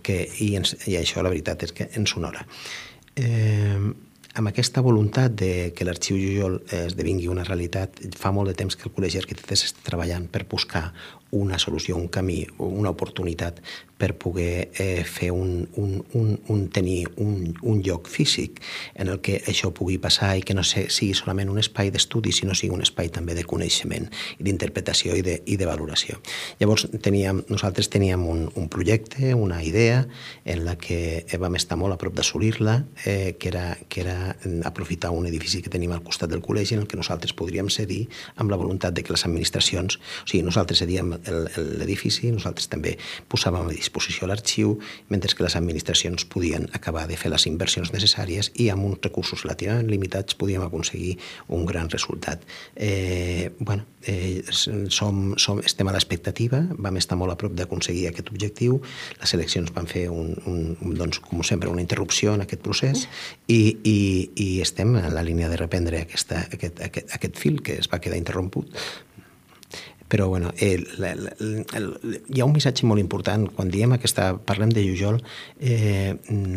[0.03, 2.47] que, i, ens, i això la veritat és que ens honora.
[3.17, 3.81] Eh,
[4.39, 8.87] amb aquesta voluntat de que l'arxiu Jujol esdevingui una realitat, fa molt de temps que
[8.89, 10.91] el Col·legi d'Arquitectes està treballant per buscar
[11.31, 13.61] una solució, un camí, una oportunitat
[14.01, 18.63] per poder eh, fer un, un, un, un tenir un, un lloc físic
[18.95, 22.57] en el que això pugui passar i que no sigui solament un espai d'estudi, sinó
[22.57, 24.09] sigui un espai també de coneixement
[24.39, 26.17] i d'interpretació i, de, i de valoració.
[26.63, 30.07] Llavors, teníem, nosaltres teníem un, un projecte, una idea,
[30.49, 35.13] en la que vam estar molt a prop d'assolir-la, eh, que, era, que era aprofitar
[35.13, 38.07] un edifici que tenim al costat del col·legi en el que nosaltres podríem cedir
[38.41, 41.19] amb la voluntat de que les administracions, o sigui, nosaltres cedíem
[41.81, 42.97] l'edifici, nosaltres també
[43.31, 44.77] posàvem a disposició l'arxiu,
[45.09, 49.45] mentre que les administracions podien acabar de fer les inversions necessàries i amb uns recursos
[49.45, 51.17] relativament limitats podíem aconseguir
[51.49, 52.43] un gran resultat.
[52.77, 58.31] Eh, bueno, eh, som, som, estem a l'expectativa, vam estar molt a prop d'aconseguir aquest
[58.33, 58.81] objectiu,
[59.21, 63.07] les eleccions van fer, un, un, doncs, com sempre, una interrupció en aquest procés
[63.47, 63.99] i, i,
[64.37, 68.01] i estem en la línia de reprendre aquesta, aquest, aquest, aquest fil que es va
[68.03, 68.71] quedar interromput
[70.11, 71.61] però bueno, el, el, el,
[72.03, 73.45] el, hi ha un missatge molt important.
[73.55, 75.21] Quan diem aquesta, parlem de Jujol,
[75.63, 76.17] eh,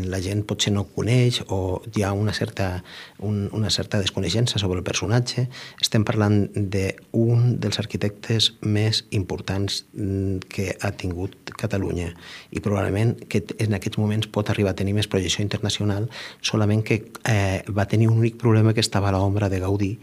[0.09, 1.59] la gent potser no coneix o
[1.93, 2.81] hi ha una certa,
[3.21, 5.45] un, una certa desconeixença sobre el personatge.
[5.77, 12.09] Estem parlant d'un dels arquitectes més importants mm, que ha tingut Catalunya
[12.49, 16.09] i probablement que en aquests moments pot arribar a tenir més projecció internacional
[16.41, 19.93] solament que eh, va tenir un únic problema que estava a l'ombra de Gaudí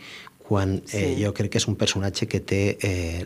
[0.51, 1.03] quan eh, sí.
[1.23, 3.23] jo crec que és un personatge que té, eh,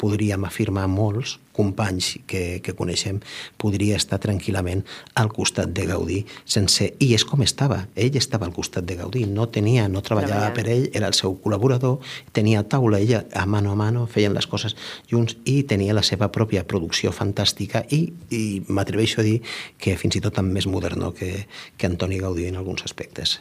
[0.00, 3.20] podríem afirmar molts, companys que, que coneixem,
[3.60, 4.84] podria estar tranquil·lament
[5.14, 6.92] al costat de Gaudí sense...
[7.02, 7.82] I és com estava.
[7.98, 9.24] Ell estava al costat de Gaudí.
[9.26, 11.98] No tenia, no treballava per ell, era el seu col·laborador,
[12.32, 14.76] tenia taula, ella a mano a mano, feien les coses
[15.10, 19.38] junts i tenia la seva pròpia producció fantàstica i, i m'atreveixo a dir
[19.80, 21.46] que fins i tot amb més modernó que,
[21.76, 23.38] que Antoni Gaudí en alguns aspectes.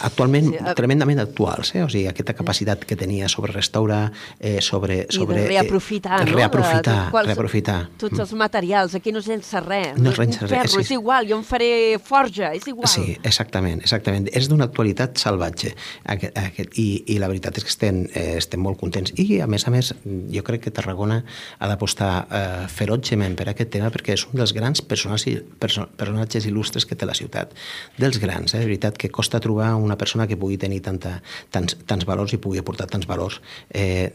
[0.00, 0.74] Actualment, sí, a...
[0.78, 1.84] tremendament actuals, eh?
[1.86, 5.06] o sigui, aquesta capacitat que tenia sobre restaurar, eh, sobre...
[5.14, 6.36] sobre I de reaprofitar, eh, no?
[6.36, 7.78] Reaprofitar, de, de, aprofitar.
[8.02, 9.96] Tots els materials, aquí no es llença res.
[10.00, 10.52] No es llença res.
[10.52, 11.70] Ferro, és igual, jo em faré
[12.02, 12.90] forja, és igual.
[12.90, 14.28] Sí, exactament, exactament.
[14.36, 15.72] És d'una actualitat salvatge.
[16.10, 19.14] Aquest, aquest, i, I la veritat és que estem, eh, estem molt contents.
[19.16, 19.92] I, a més a més,
[20.34, 21.20] jo crec que Tarragona
[21.58, 26.48] ha d'apostar eh, ferotgement per aquest tema perquè és un dels grans personatges, perso personatges
[26.48, 27.54] il·lustres que té la ciutat.
[27.98, 28.62] Dels grans, eh?
[28.62, 31.18] De veritat que costa trobar una persona que pugui tenir tanta,
[31.54, 34.10] tants, tants valors i pugui aportar tants valors eh,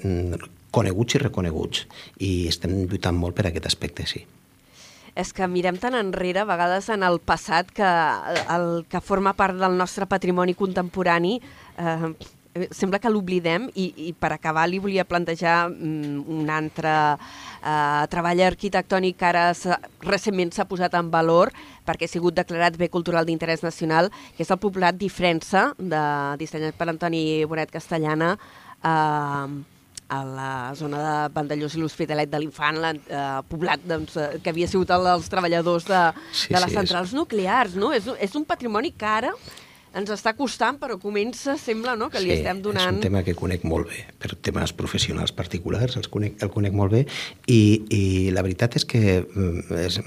[0.74, 1.86] coneguts i reconeguts
[2.26, 4.26] i estem lluitant molt per aquest aspecte, sí.
[5.14, 7.90] És que mirem tan enrere, a vegades en el passat, que
[8.56, 12.14] el que forma part del nostre patrimoni contemporani eh,
[12.74, 18.44] sembla que l'oblidem i, i per acabar li volia plantejar mm, un altre eh, treball
[18.46, 19.46] arquitectònic que ara
[20.06, 21.54] recentment s'ha posat en valor
[21.86, 26.04] perquè ha sigut declarat bé cultural d'interès nacional, que és el poblat d'Ifrensa, de,
[26.42, 28.34] dissenyat per Antoni Bonet Castellana,
[28.82, 29.73] eh,
[30.14, 34.70] a la zona de Vandellós i l'Hospitalet de l'Infant, eh, poblat doncs, eh, que havia
[34.70, 37.18] sigut el dels treballadors de, sí, de les sí, centrals és...
[37.18, 37.78] nuclears.
[37.80, 37.94] No?
[37.96, 39.34] És, és un patrimoni que ara
[39.94, 42.96] ens està costant, però comença, sembla, no?, que li estem donant...
[42.96, 46.74] és un tema que conec molt bé, per temes professionals particulars, els conec, el conec
[46.74, 47.04] molt bé,
[47.46, 47.62] i,
[47.94, 48.04] i
[48.34, 50.00] la veritat és que mm, és,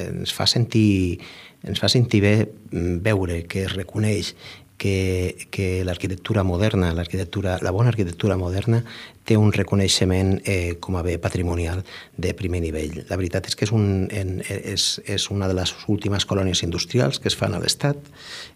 [0.00, 1.20] ens fa sentir
[1.64, 4.34] ens fa sentir bé mm, veure que es reconeix
[4.76, 8.82] que, que l'arquitectura moderna, l'arquitectura, la bona arquitectura moderna
[9.24, 11.82] té un reconeixement eh, com a bé patrimonial
[12.16, 13.00] de primer nivell.
[13.08, 17.20] La veritat és que és, un, en, és, és una de les últimes colònies industrials
[17.20, 18.12] que es fan a l'Estat,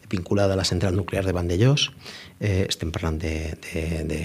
[0.09, 1.91] vinculada a la central nuclear de Vandellós.
[2.41, 4.19] Eh, estem parlant de, de, de,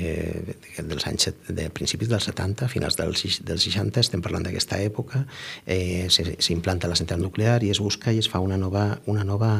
[0.46, 5.24] de, dels anys de principis dels 70, finals dels, dels 60, estem parlant d'aquesta època.
[5.66, 9.52] Eh, S'implanta la central nuclear i es busca i es fa una nova, una nova,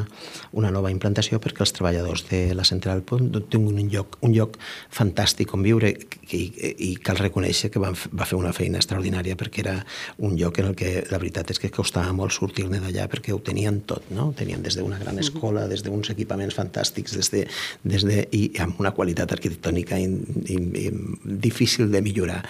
[0.52, 4.60] una nova implantació perquè els treballadors de la central tinguin un lloc, un lloc
[4.94, 5.90] fantàstic on viure
[6.30, 6.44] i,
[6.78, 9.76] i cal reconèixer que van, va fer una feina extraordinària perquè era
[10.18, 13.40] un lloc en el que la veritat és que costava molt sortir-ne d'allà perquè ho
[13.44, 14.30] tenien tot, no?
[14.36, 17.44] Tenien des d'una gran escola, des d'uns equipaments fantàstics des de,
[17.84, 22.40] des de, i amb una qualitat arquitectònica in, in, in, difícil de millorar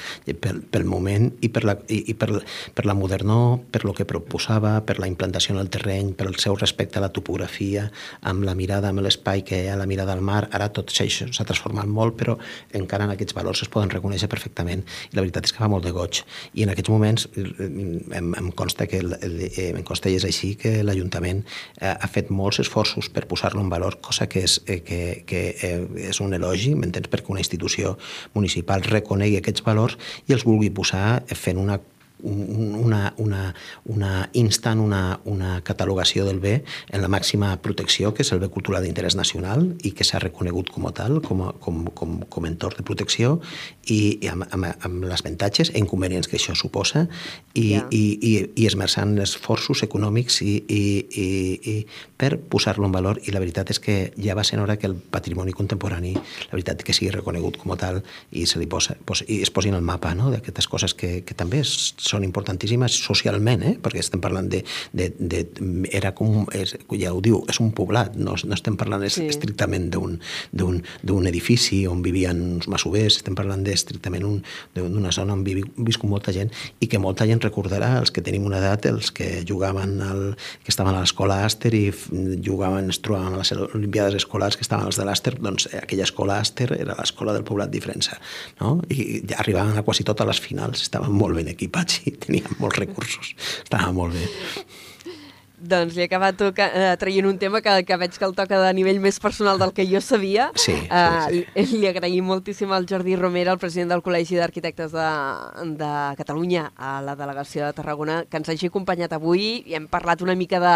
[0.40, 2.30] pel, pel moment i per la, i, i per,
[2.74, 6.38] per la modernor, per lo que proposava, per la implantació en el terreny, per el
[6.42, 7.88] seu respecte a la topografia,
[8.22, 10.44] amb la mirada, amb l'espai que hi ha, la mirada al mar.
[10.54, 12.36] Ara tot això s'ha transformat molt, però
[12.72, 14.84] encara en aquests valors es poden reconèixer perfectament.
[15.10, 16.22] I la veritat és que fa molt de goig.
[16.54, 19.38] I en aquests moments em, em consta que el, el,
[19.70, 21.42] em consta i és així que l'Ajuntament
[21.80, 25.42] eh, ha fet molts esforços per posar-lo en valor, cosa que és, eh, que, que
[25.54, 27.96] eh, és un elogi, m'entens, perquè una institució
[28.34, 29.98] municipal reconegui aquests valors
[30.28, 31.80] i els vulgui posar fent una
[32.24, 33.54] una, una,
[33.84, 36.54] una instant una, una catalogació del bé
[36.90, 40.72] en la màxima protecció, que és el bé cultural d'interès nacional i que s'ha reconegut
[40.72, 43.38] com a tal, com, a, com, com, com a entorn de protecció
[43.86, 47.06] i, i amb, amb, amb les avantatges i inconvenients que això suposa
[47.52, 47.84] i, yeah.
[47.90, 50.82] i, i, i esmerçant esforços econòmics i, i,
[51.20, 51.28] i,
[51.74, 51.76] i
[52.20, 54.94] per posar-lo en valor i la veritat és que ja va ser hora que el
[54.96, 58.00] patrimoni contemporani, la veritat que sigui reconegut com a tal
[58.32, 60.30] i se li posa, posa, i es posin al mapa no?
[60.32, 63.74] d'aquestes coses que, que també són són importantíssimes socialment, eh?
[63.82, 64.62] perquè estem parlant de...
[64.92, 65.44] de, de
[65.94, 69.26] era com, és, ja ho diu, és un poblat, no, no estem parlant sí.
[69.30, 74.24] estrictament d'un edifici on vivien uns masovers, estem parlant estrictament
[74.74, 78.46] d'una zona on vivi, viscut molta gent i que molta gent recordarà, els que tenim
[78.48, 80.22] una edat, els que jugaven, al,
[80.64, 81.84] que estaven a l'escola Aster i
[82.44, 86.06] jugaven, es trobaven a les Olimpiades escolars que estaven els de l'Aster, doncs eh, aquella
[86.06, 88.18] escola Aster era l'escola del poblat diferència,
[88.60, 88.76] no?
[88.90, 93.34] i arribaven a quasi totes les finals, estaven molt ben equipats i tenien molts recursos.
[93.64, 94.28] Estava molt bé.
[95.64, 98.58] Doncs li he acabat toca, uh, traient un tema que, que veig que el toca
[98.60, 100.50] de nivell més personal del que jo sabia.
[100.60, 101.40] Sí, sí, uh, sí.
[101.56, 105.08] Li, li agraïm moltíssim al Jordi Romera, el president del Col·legi d'Arquitectes de,
[105.80, 110.20] de Catalunya, a la delegació de Tarragona, que ens hagi acompanyat avui i hem parlat
[110.26, 110.74] una mica de,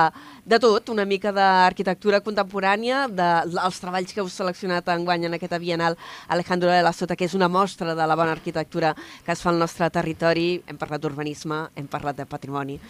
[0.48, 5.60] de tot, una mica d'arquitectura contemporània, dels de, treballs que heu seleccionat enguany en aquesta
[5.60, 9.44] Bienal Alejandro de la Sota, que és una mostra de la bona arquitectura que es
[9.44, 10.62] fa al nostre territori.
[10.66, 12.80] Hem parlat d'urbanisme, hem parlat de patrimoni.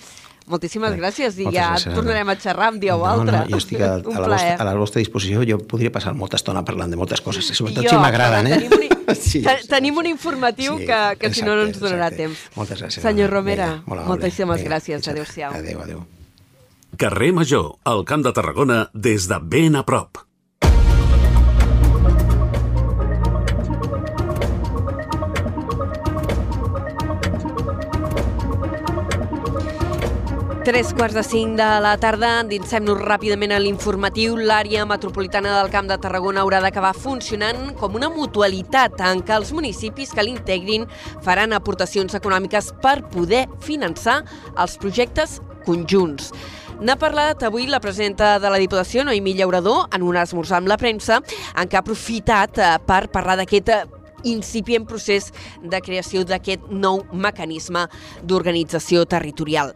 [0.48, 3.42] Moltíssimes gràcies i ja gràcies, tornarem a xerrar un dia o no, altre.
[3.44, 5.44] No, jo estic a, a, la vostra, a la vostra disposició.
[5.48, 8.48] Jo podria passar molta estona parlant de moltes coses, sobretot jo, si m'agraden.
[8.48, 8.60] Eh?
[8.68, 12.10] Tenim un, sí, tenim un informatiu sí, que, que exacte, si no no ens donarà
[12.10, 12.22] exacte.
[12.24, 12.46] temps.
[12.56, 13.04] Moltes gràcies.
[13.04, 15.10] Senyor Romera, Vinga, moltíssimes Vinga, gràcies.
[15.12, 15.58] Adéu-siau.
[15.58, 16.06] Adéu, adéu.
[16.98, 20.27] Carrer Major, al Camp de Tarragona, des de ben a prop.
[30.68, 34.34] Tres quarts de cinc de la tarda, endinsem-nos ràpidament a l'informatiu.
[34.36, 39.54] L'àrea metropolitana del Camp de Tarragona haurà d'acabar funcionant com una mutualitat en què els
[39.56, 40.84] municipis que l'integrin
[41.24, 44.20] faran aportacions econòmiques per poder finançar
[44.60, 46.34] els projectes conjunts.
[46.84, 50.76] N'ha parlat avui la presidenta de la Diputació, Noemí Llaurador, en un esmorzar amb la
[50.76, 51.22] premsa,
[51.56, 57.86] en què ha aprofitat eh, per parlar d'aquest incipient procés de creació d'aquest nou mecanisme
[58.22, 59.74] d'organització territorial.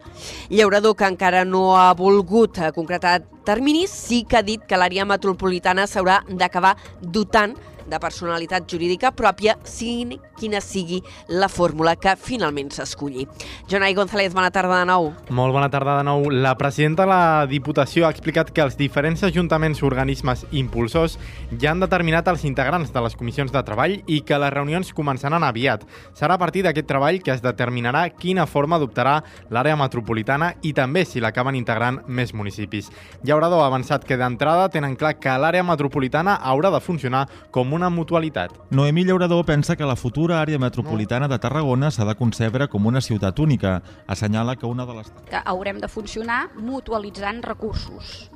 [0.49, 5.87] Llaurador, que encara no ha volgut concretar terminis, sí que ha dit que l'àrea metropolitana
[5.87, 7.55] s'haurà d'acabar dotant
[7.87, 13.27] de personalitat jurídica pròpia, sigui quina sigui la fórmula que finalment s'esculli.
[13.69, 15.11] Jonai González, bona tarda de nou.
[15.29, 16.29] Molt bona tarda de nou.
[16.31, 21.17] La presidenta de la Diputació ha explicat que els diferents ajuntaments i organismes impulsors
[21.59, 25.43] ja han determinat els integrants de les comissions de treball i que les reunions començaran
[25.43, 25.85] aviat.
[26.17, 29.19] Serà a partir d'aquest treball que es determinarà quina forma adoptarà
[29.53, 32.89] l'àrea metropolitana i també si l'acaben integrant més municipis.
[33.23, 37.89] Llaurador ha avançat que d'entrada tenen clar que l'àrea metropolitana haurà de funcionar com una
[37.89, 38.55] mutualitat.
[38.71, 43.01] Noemí Llaurador pensa que la futura àrea metropolitana de Tarragona s'ha de concebre com una
[43.01, 43.81] ciutat única.
[44.07, 45.11] Assenyala que una de les...
[45.27, 48.29] Que haurem de funcionar mutualitzant recursos.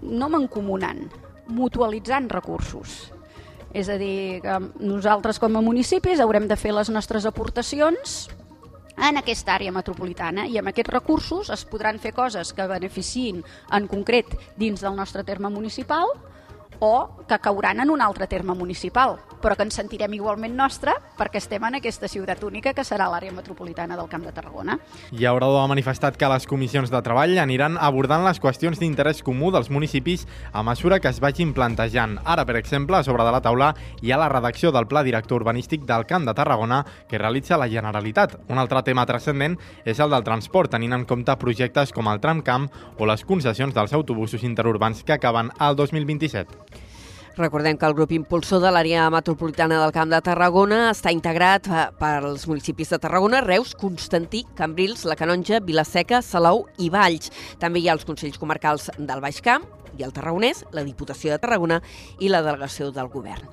[0.00, 1.10] No mancomunant,
[1.48, 3.12] mutualitzant recursos.
[3.74, 8.28] És a dir, que nosaltres com a municipis haurem de fer les nostres aportacions
[8.96, 13.42] en aquesta àrea metropolitana i amb aquests recursos es podran fer coses que beneficiïn
[13.74, 16.06] en concret dins del nostre terme municipal
[16.78, 21.36] o que cauran en un altre terme municipal, però que ens sentirem igualment nostra perquè
[21.36, 24.78] estem en aquesta ciutat única que serà l'àrea metropolitana del Camp de Tarragona.
[25.12, 29.50] I Aurado ha manifestat que les comissions de treball aniran abordant les qüestions d'interès comú
[29.52, 32.16] dels municipis a mesura que es vagin plantejant.
[32.24, 35.42] Ara, per exemple, a sobre de la taula hi ha la redacció del Pla Director
[35.42, 36.80] Urbanístic del Camp de Tarragona
[37.10, 38.38] que realitza la Generalitat.
[38.48, 42.70] Un altre tema transcendent és el del transport, tenint en compte projectes com el tramcamp
[42.96, 46.83] o les concessions dels autobusos interurbans que acaben al 2027.
[47.36, 51.86] Recordem que el grup impulsor de l'àrea metropolitana del Camp de Tarragona està integrat eh,
[51.98, 57.32] pels municipis de Tarragona, Reus, Constantí, Cambrils, La Canonja, Vilaseca, Salou i Valls.
[57.58, 59.66] També hi ha els Consells Comarcals del Baix Camp,
[59.98, 61.80] i el Tarragonès, la Diputació de Tarragona
[62.18, 63.46] i la Delegació del Govern.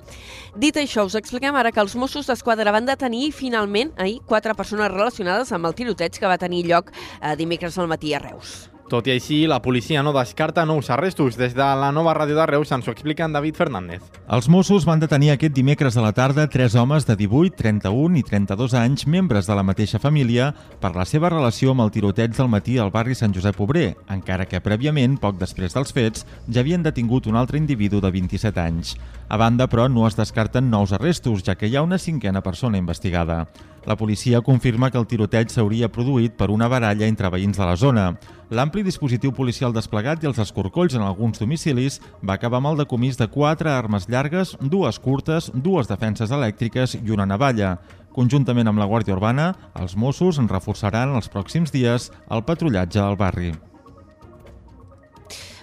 [0.58, 4.90] Dit això, us expliquem ara que els Mossos d'Esquadra van detenir finalment ahir quatre persones
[4.90, 8.71] relacionades amb el tiroteig que va tenir lloc eh, dimecres al matí a Reus.
[8.90, 11.38] Tot i així, la policia no descarta nous arrestos.
[11.40, 14.02] Des de la nova ràdio de Reus ens ho explica en David Fernández.
[14.28, 18.22] Els Mossos van detenir aquest dimecres a la tarda tres homes de 18, 31 i
[18.26, 22.52] 32 anys, membres de la mateixa família, per la seva relació amb el tiroteig del
[22.52, 26.84] matí al barri Sant Josep Obrer, encara que prèviament, poc després dels fets, ja havien
[26.84, 28.96] detingut un altre individu de 27 anys.
[29.32, 32.76] A banda, però, no es descarten nous arrestos, ja que hi ha una cinquena persona
[32.76, 33.46] investigada.
[33.86, 37.74] La policia confirma que el tiroteig s'hauria produït per una baralla entre veïns de la
[37.76, 38.12] zona.
[38.50, 43.16] L'ampli dispositiu policial desplegat i els escorcolls en alguns domicilis va acabar amb el decomís
[43.16, 47.78] de quatre armes llargues, dues curtes, dues defenses elèctriques i una navalla.
[48.12, 53.54] Conjuntament amb la Guàrdia Urbana, els Mossos reforçaran els pròxims dies el patrullatge al barri.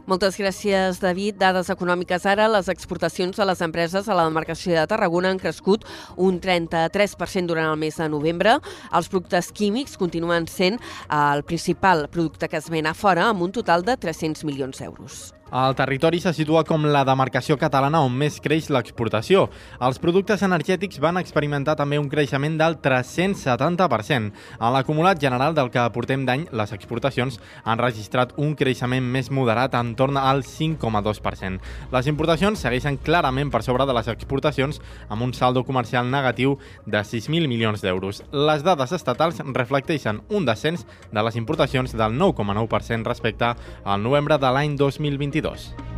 [0.09, 1.35] Moltes gràcies, David.
[1.37, 2.47] Dades econòmiques ara.
[2.49, 5.85] Les exportacions de les empreses a la demarcació de Tarragona han crescut
[6.17, 8.57] un 33% durant el mes de novembre.
[8.89, 10.81] Els productes químics continuen sent
[11.13, 15.27] el principal producte que es ven a fora, amb un total de 300 milions d'euros.
[15.49, 19.47] El territori se situa com la demarcació catalana on més creix l'exportació.
[19.81, 24.29] Els productes energètics van experimentar també un creixement del 370%.
[24.59, 29.73] En l'acumulat general del que portem d'any, les exportacions han registrat un creixement més moderat
[29.79, 31.57] en torn al 5,2%.
[31.95, 34.77] Les importacions segueixen clarament per sobre de les exportacions
[35.09, 38.21] amb un saldo comercial negatiu de 6.000 milions d'euros.
[38.31, 44.53] Les dades estatals reflecteixen un descens de les importacions del 9,9% respecte al novembre de
[44.53, 45.38] l'any 2022.
[45.41, 45.89] 2022.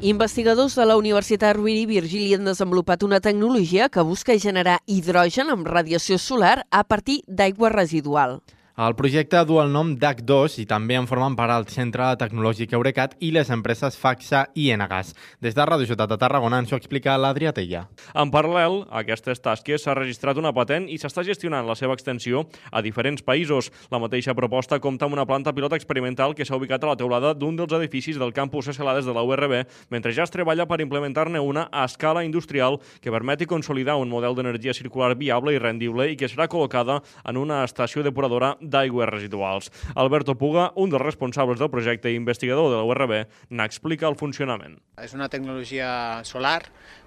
[0.00, 5.48] Investigadors de la Universitat Rovira i Virgili han desenvolupat una tecnologia que busca generar hidrogen
[5.50, 8.42] amb radiació solar a partir d'aigua residual.
[8.76, 13.14] El projecte du el nom DAC2 i també en formen part el Centre Tecnològic Eurecat
[13.24, 15.14] i les empreses FAXA i Enagas.
[15.40, 17.86] Des de Radio Ciutat de Tarragona ens ho explica l'Adrià Tella.
[18.12, 22.42] En paral·lel a aquestes tasques s'ha registrat una patent i s'està gestionant la seva extensió
[22.68, 23.70] a diferents països.
[23.88, 27.32] La mateixa proposta compta amb una planta pilot experimental que s'ha ubicat a la teulada
[27.32, 29.56] d'un dels edificis del campus Escelades de la URB,
[29.88, 34.36] mentre ja es treballa per implementar-ne una a escala industrial que permeti consolidar un model
[34.36, 39.70] d'energia circular viable i rendible i que serà col·locada en una estació depuradora d'aigües residuals.
[39.94, 43.16] Alberto Puga, un dels responsables del projecte i investigador de la URB,
[43.50, 44.78] n'explica el funcionament.
[45.02, 46.62] És una tecnologia solar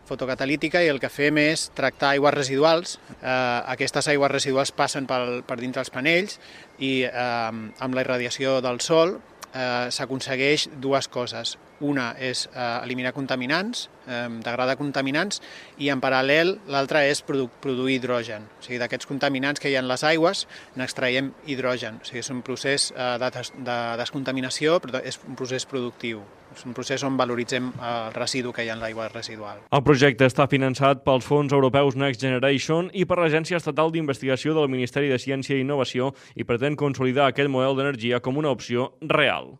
[0.09, 2.97] fotocatalítica i el que fem és tractar aigües residuals.
[3.21, 3.29] Eh,
[3.75, 6.39] aquestes aigües residuals passen per, per dintre els panells
[6.79, 9.19] i eh, amb la irradiació del sol
[9.53, 11.57] eh, s'aconsegueix dues coses.
[11.79, 15.41] Una és eh, eliminar contaminants, eh, degradar contaminants,
[15.79, 18.47] i en paral·lel l'altra és produ produir hidrogen.
[18.59, 20.45] O sigui, d'aquests contaminants que hi ha en les aigües
[20.79, 22.01] n'extraiem hidrogen.
[22.01, 26.25] O sigui, és un procés eh, de, des de descontaminació, però és un procés productiu.
[26.55, 29.61] És un procés on valoritzem el residu que hi ha en l'aigua residual.
[29.69, 34.69] El projecte està finançat pels fons europeus Next Generation i per l'Agència Estatal d'Investigació del
[34.73, 39.59] Ministeri de Ciència i Innovació i pretén consolidar aquest model d'energia com una opció real.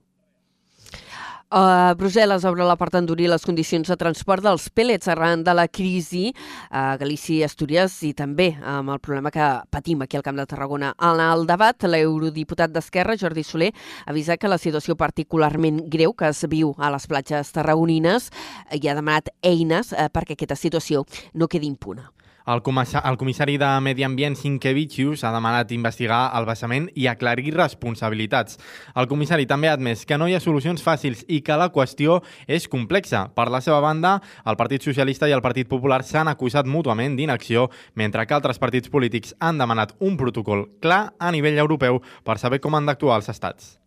[1.50, 5.56] Uh, Brussel·les obre la porta a endurir les condicions de transport dels pèl·lets arran de
[5.58, 6.28] la crisi
[6.70, 10.45] a Galícia i Astúries i també amb el problema que patim aquí al Camp de
[10.45, 10.91] Tarragona.
[11.02, 13.72] En el debat, l'eurodiputat d'Esquerra, Jordi Soler,
[14.06, 18.30] avisa que la situació particularment greu que es viu a les platges tarragonines
[18.78, 21.02] i ha demanat eines eh, perquè aquesta situació
[21.34, 22.12] no quedi impuna.
[22.46, 28.60] El, el comissari de Medi Ambient, Sinkevicius, ha demanat investigar el vessament i aclarir responsabilitats.
[28.96, 32.22] El comissari també ha admès que no hi ha solucions fàcils i que la qüestió
[32.48, 33.26] és complexa.
[33.36, 37.70] Per la seva banda, el Partit Socialista i el Partit Popular s'han acusat mútuament d'inacció,
[37.96, 42.62] mentre que altres partits polítics han demanat un protocol clar a nivell europeu per saber
[42.64, 43.79] com han d'actuar els estats.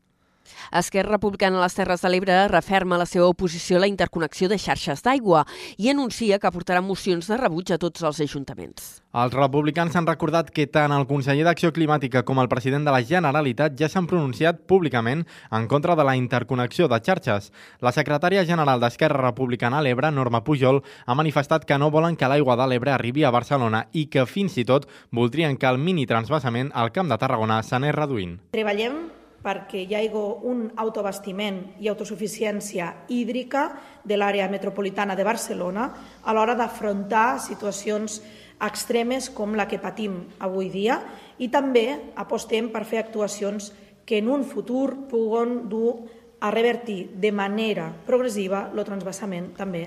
[0.72, 4.58] Esquerra Republicana a les Terres de l'Ebre referma la seva oposició a la interconnexió de
[4.58, 5.44] xarxes d'aigua
[5.78, 9.02] i anuncia que portarà mocions de rebuig a tots els ajuntaments.
[9.12, 13.02] Els republicans han recordat que tant el conseller d'Acció Climàtica com el president de la
[13.04, 17.50] Generalitat ja s'han pronunciat públicament en contra de la interconnexió de xarxes.
[17.84, 22.28] La secretària general d'Esquerra Republicana a l'Ebre, Norma Pujol, ha manifestat que no volen que
[22.28, 26.08] l'aigua de l'Ebre arribi a Barcelona i que fins i tot voldrien que el mini
[26.08, 28.38] transvasament al Camp de Tarragona s'anés reduint.
[28.56, 29.02] Treballem
[29.42, 30.10] perquè hi hagi
[30.48, 33.68] un autobastiment i autosuficiència hídrica
[34.04, 35.88] de l'àrea metropolitana de Barcelona
[36.22, 38.20] a l'hora d'afrontar situacions
[38.62, 41.00] extremes com la que patim avui dia.
[41.38, 43.72] I també apostem per fer actuacions
[44.06, 45.96] que en un futur puguen dur
[46.42, 49.86] a revertir de manera progressiva el transvasament també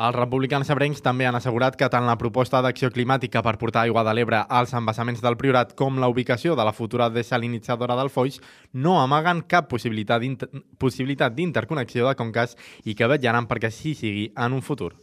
[0.00, 4.04] els republicans ebrencs també han assegurat que tant la proposta d'acció climàtica per portar aigua
[4.06, 8.40] de l'Ebre als embassaments del Priorat com la ubicació de la futura desalinitzadora del Foix
[8.72, 14.62] no amaguen cap possibilitat d'interconnexió de conques i que vetjaran perquè així sigui en un
[14.64, 14.94] futur.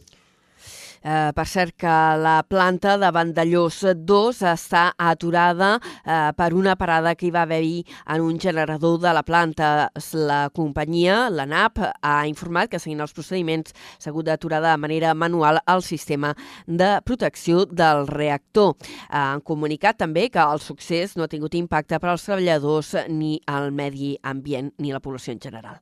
[1.02, 7.14] Eh, per cert que la planta de Vandellós 2 està aturada eh, per una parada
[7.16, 9.88] que hi va haver-hi en un generador de la planta.
[10.12, 15.14] La companyia, la NAP, ha informat que seguint els procediments s'ha hagut d'aturar de manera
[15.14, 16.34] manual el sistema
[16.66, 18.76] de protecció del reactor.
[19.08, 23.38] Eh, han comunicat també que el succés no ha tingut impacte per als treballadors ni
[23.48, 25.80] al medi ambient ni la població en general.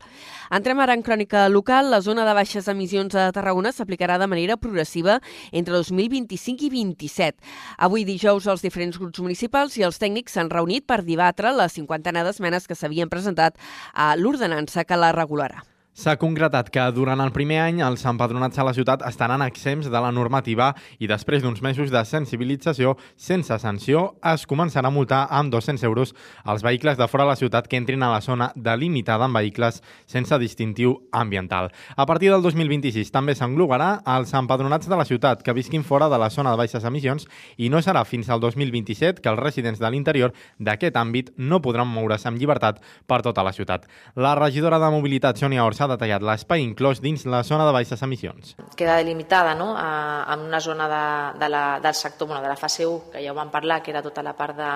[0.55, 1.91] Entrem ara en crònica local.
[1.91, 5.21] La zona de baixes emissions a Tarragona s'aplicarà de manera progressiva legislativa
[5.53, 7.37] entre 2025 i 27.
[7.79, 12.25] Avui dijous els diferents grups municipals i els tècnics s'han reunit per debatre les cinquantena
[12.25, 13.57] d'esmenes que s'havien presentat
[13.95, 15.65] a l'ordenança que la regularà.
[15.99, 19.99] S'ha concretat que durant el primer any els empadronats a la ciutat estaran exempts de
[19.99, 20.69] la normativa
[21.03, 26.13] i després d'uns mesos de sensibilització sense sanció es començarà a multar amb 200 euros
[26.47, 29.81] els vehicles de fora de la ciutat que entrin a la zona delimitada amb vehicles
[30.07, 31.73] sense distintiu ambiental.
[31.97, 36.23] A partir del 2026 també s'englobarà els empadronats de la ciutat que visquin fora de
[36.23, 37.27] la zona de baixes emissions
[37.57, 40.31] i no serà fins al 2027 que els residents de l'interior
[40.63, 42.79] d'aquest àmbit no podran moure's amb llibertat
[43.11, 43.91] per tota la ciutat.
[44.15, 48.55] La regidora de Mobilitat, Sònia Orsa, detallat l'espai inclòs dins la zona de baixes emissions.
[48.77, 49.73] Queda delimitada no?
[49.77, 51.05] a, en una zona de,
[51.41, 53.91] de la, del sector, bueno, de la fase 1, que ja ho vam parlar, que
[53.91, 54.71] era tota la part de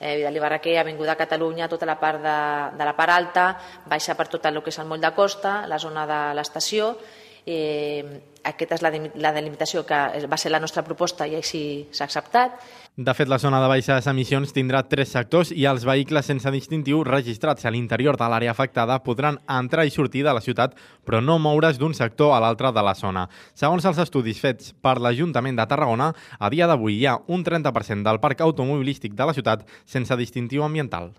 [0.00, 2.36] eh, Vidal i Barraquer, Avinguda Catalunya, tota la part de,
[2.78, 3.46] de la part alta,
[3.86, 6.94] baixa per tot el que és el moll de costa, la zona de l'estació,
[7.48, 8.04] eh,
[8.44, 8.90] aquesta és la,
[9.20, 12.60] la delimitació que va ser la nostra proposta i així s'ha acceptat.
[12.98, 17.04] De fet, la zona de baixes emissions tindrà tres sectors i els vehicles sense distintiu
[17.06, 20.74] registrats a l'interior de l'àrea afectada podran entrar i sortir de la ciutat,
[21.06, 23.28] però no moure's d'un sector a l'altre de la zona.
[23.54, 28.02] Segons els estudis fets per l'Ajuntament de Tarragona, a dia d'avui hi ha un 30%
[28.02, 31.12] del parc automobilístic de la ciutat sense distintiu ambiental.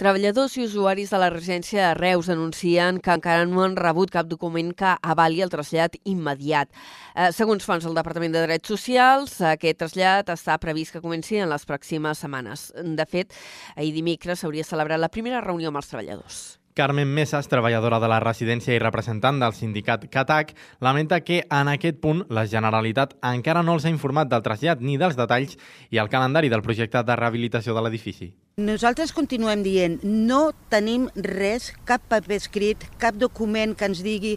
[0.00, 4.28] Treballadors i usuaris de la residència de Reus denuncien que encara no han rebut cap
[4.30, 6.72] document que avali el trasllat immediat.
[7.14, 11.52] Eh, segons fons del Departament de Drets Socials, aquest trasllat està previst que comenci en
[11.52, 12.70] les pròximes setmanes.
[12.74, 13.32] De fet,
[13.76, 16.44] ahir dimecres s'hauria celebrat la primera reunió amb els treballadors.
[16.74, 20.48] Carmen Mesas, treballadora de la residència i representant del sindicat CATAC,
[20.82, 24.96] lamenta que en aquest punt la Generalitat encara no els ha informat del trasllat ni
[24.98, 25.54] dels detalls
[25.94, 28.32] i el calendari del projecte de rehabilitació de l'edifici.
[28.58, 34.34] Nosaltres continuem dient, no tenim res, cap paper escrit, cap document que ens digui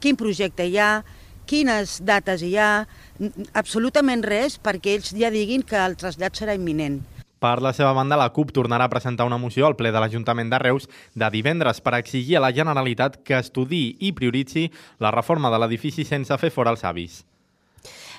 [0.00, 1.04] quin projecte hi ha,
[1.44, 2.86] quines dates hi ha,
[3.52, 7.02] absolutament res perquè ells ja diguin que el trasllat serà imminent.
[7.44, 10.48] Per la seva banda, la CUP tornarà a presentar una moció al ple de l'Ajuntament
[10.48, 14.70] de Reus de divendres per exigir a la Generalitat que estudi i prioritzi
[15.04, 17.18] la reforma de l'edifici sense fer fora els avis.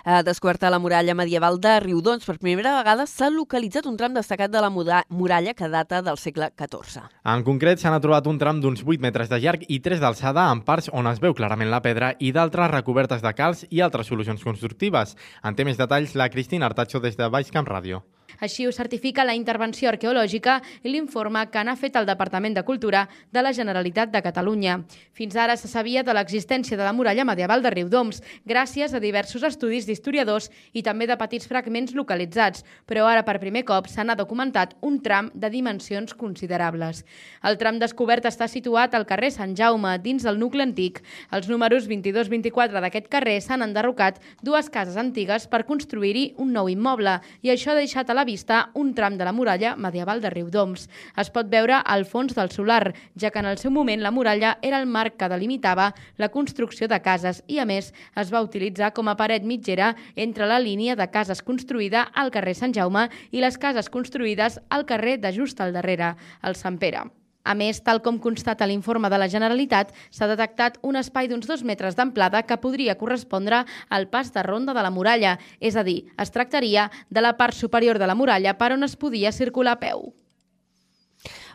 [0.05, 4.51] A descoberta la muralla medieval de Riudons, per primera vegada s'ha localitzat un tram destacat
[4.53, 7.07] de la muralla que data del segle XIV.
[7.25, 10.61] En concret, s'han trobat un tram d'uns 8 metres de llarg i 3 d'alçada en
[10.61, 14.45] parts on es veu clarament la pedra i d'altres recobertes de calç i altres solucions
[14.45, 15.17] constructives.
[15.41, 18.05] En té més detalls la Cristina Artacho des de Baix Camp Ràdio.
[18.39, 23.05] Així ho certifica la intervenció arqueològica i l'informe que n'ha fet el Departament de Cultura
[23.31, 24.79] de la Generalitat de Catalunya.
[25.13, 29.43] Fins ara se sabia de l'existència de la muralla medieval de Riudoms, gràcies a diversos
[29.47, 34.17] estudis d'historiadors i també de petits fragments localitzats, però ara per primer cop se n'ha
[34.19, 37.03] documentat un tram de dimensions considerables.
[37.43, 41.01] El tram descobert està situat al carrer Sant Jaume, dins del nucli antic.
[41.31, 47.19] Els números 22-24 d'aquest carrer s'han enderrocat dues cases antigues per construir-hi un nou immoble
[47.41, 50.89] i això ha deixat a la vista un tram de la muralla medieval de Riudoms.
[51.15, 54.57] Es pot veure al fons del solar, ja que en el seu moment la muralla
[54.61, 58.91] era el marc que delimitava la construcció de cases i, a més, es va utilitzar
[58.93, 63.43] com a paret mitgera entre la línia de cases construïda al carrer Sant Jaume i
[63.43, 67.07] les cases construïdes al carrer de just al darrere, el Sant Pere.
[67.45, 71.63] A més, tal com constata l'informe de la Generalitat, s'ha detectat un espai d'uns dos
[71.63, 76.01] metres d'amplada que podria correspondre al pas de ronda de la muralla, és a dir,
[76.17, 79.83] es tractaria de la part superior de la muralla per on es podia circular a
[79.85, 80.07] peu.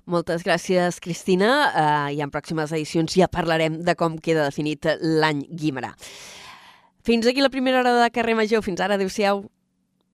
[0.06, 1.50] Moltes gràcies, Cristina.
[1.70, 5.92] Uh, I en pròximes edicions ja parlarem de com queda definit l'any Guimarà.
[7.04, 8.62] Fins aquí la primera hora de Carrer Major.
[8.64, 8.96] Fins ara.
[8.96, 9.44] Adéu-siau.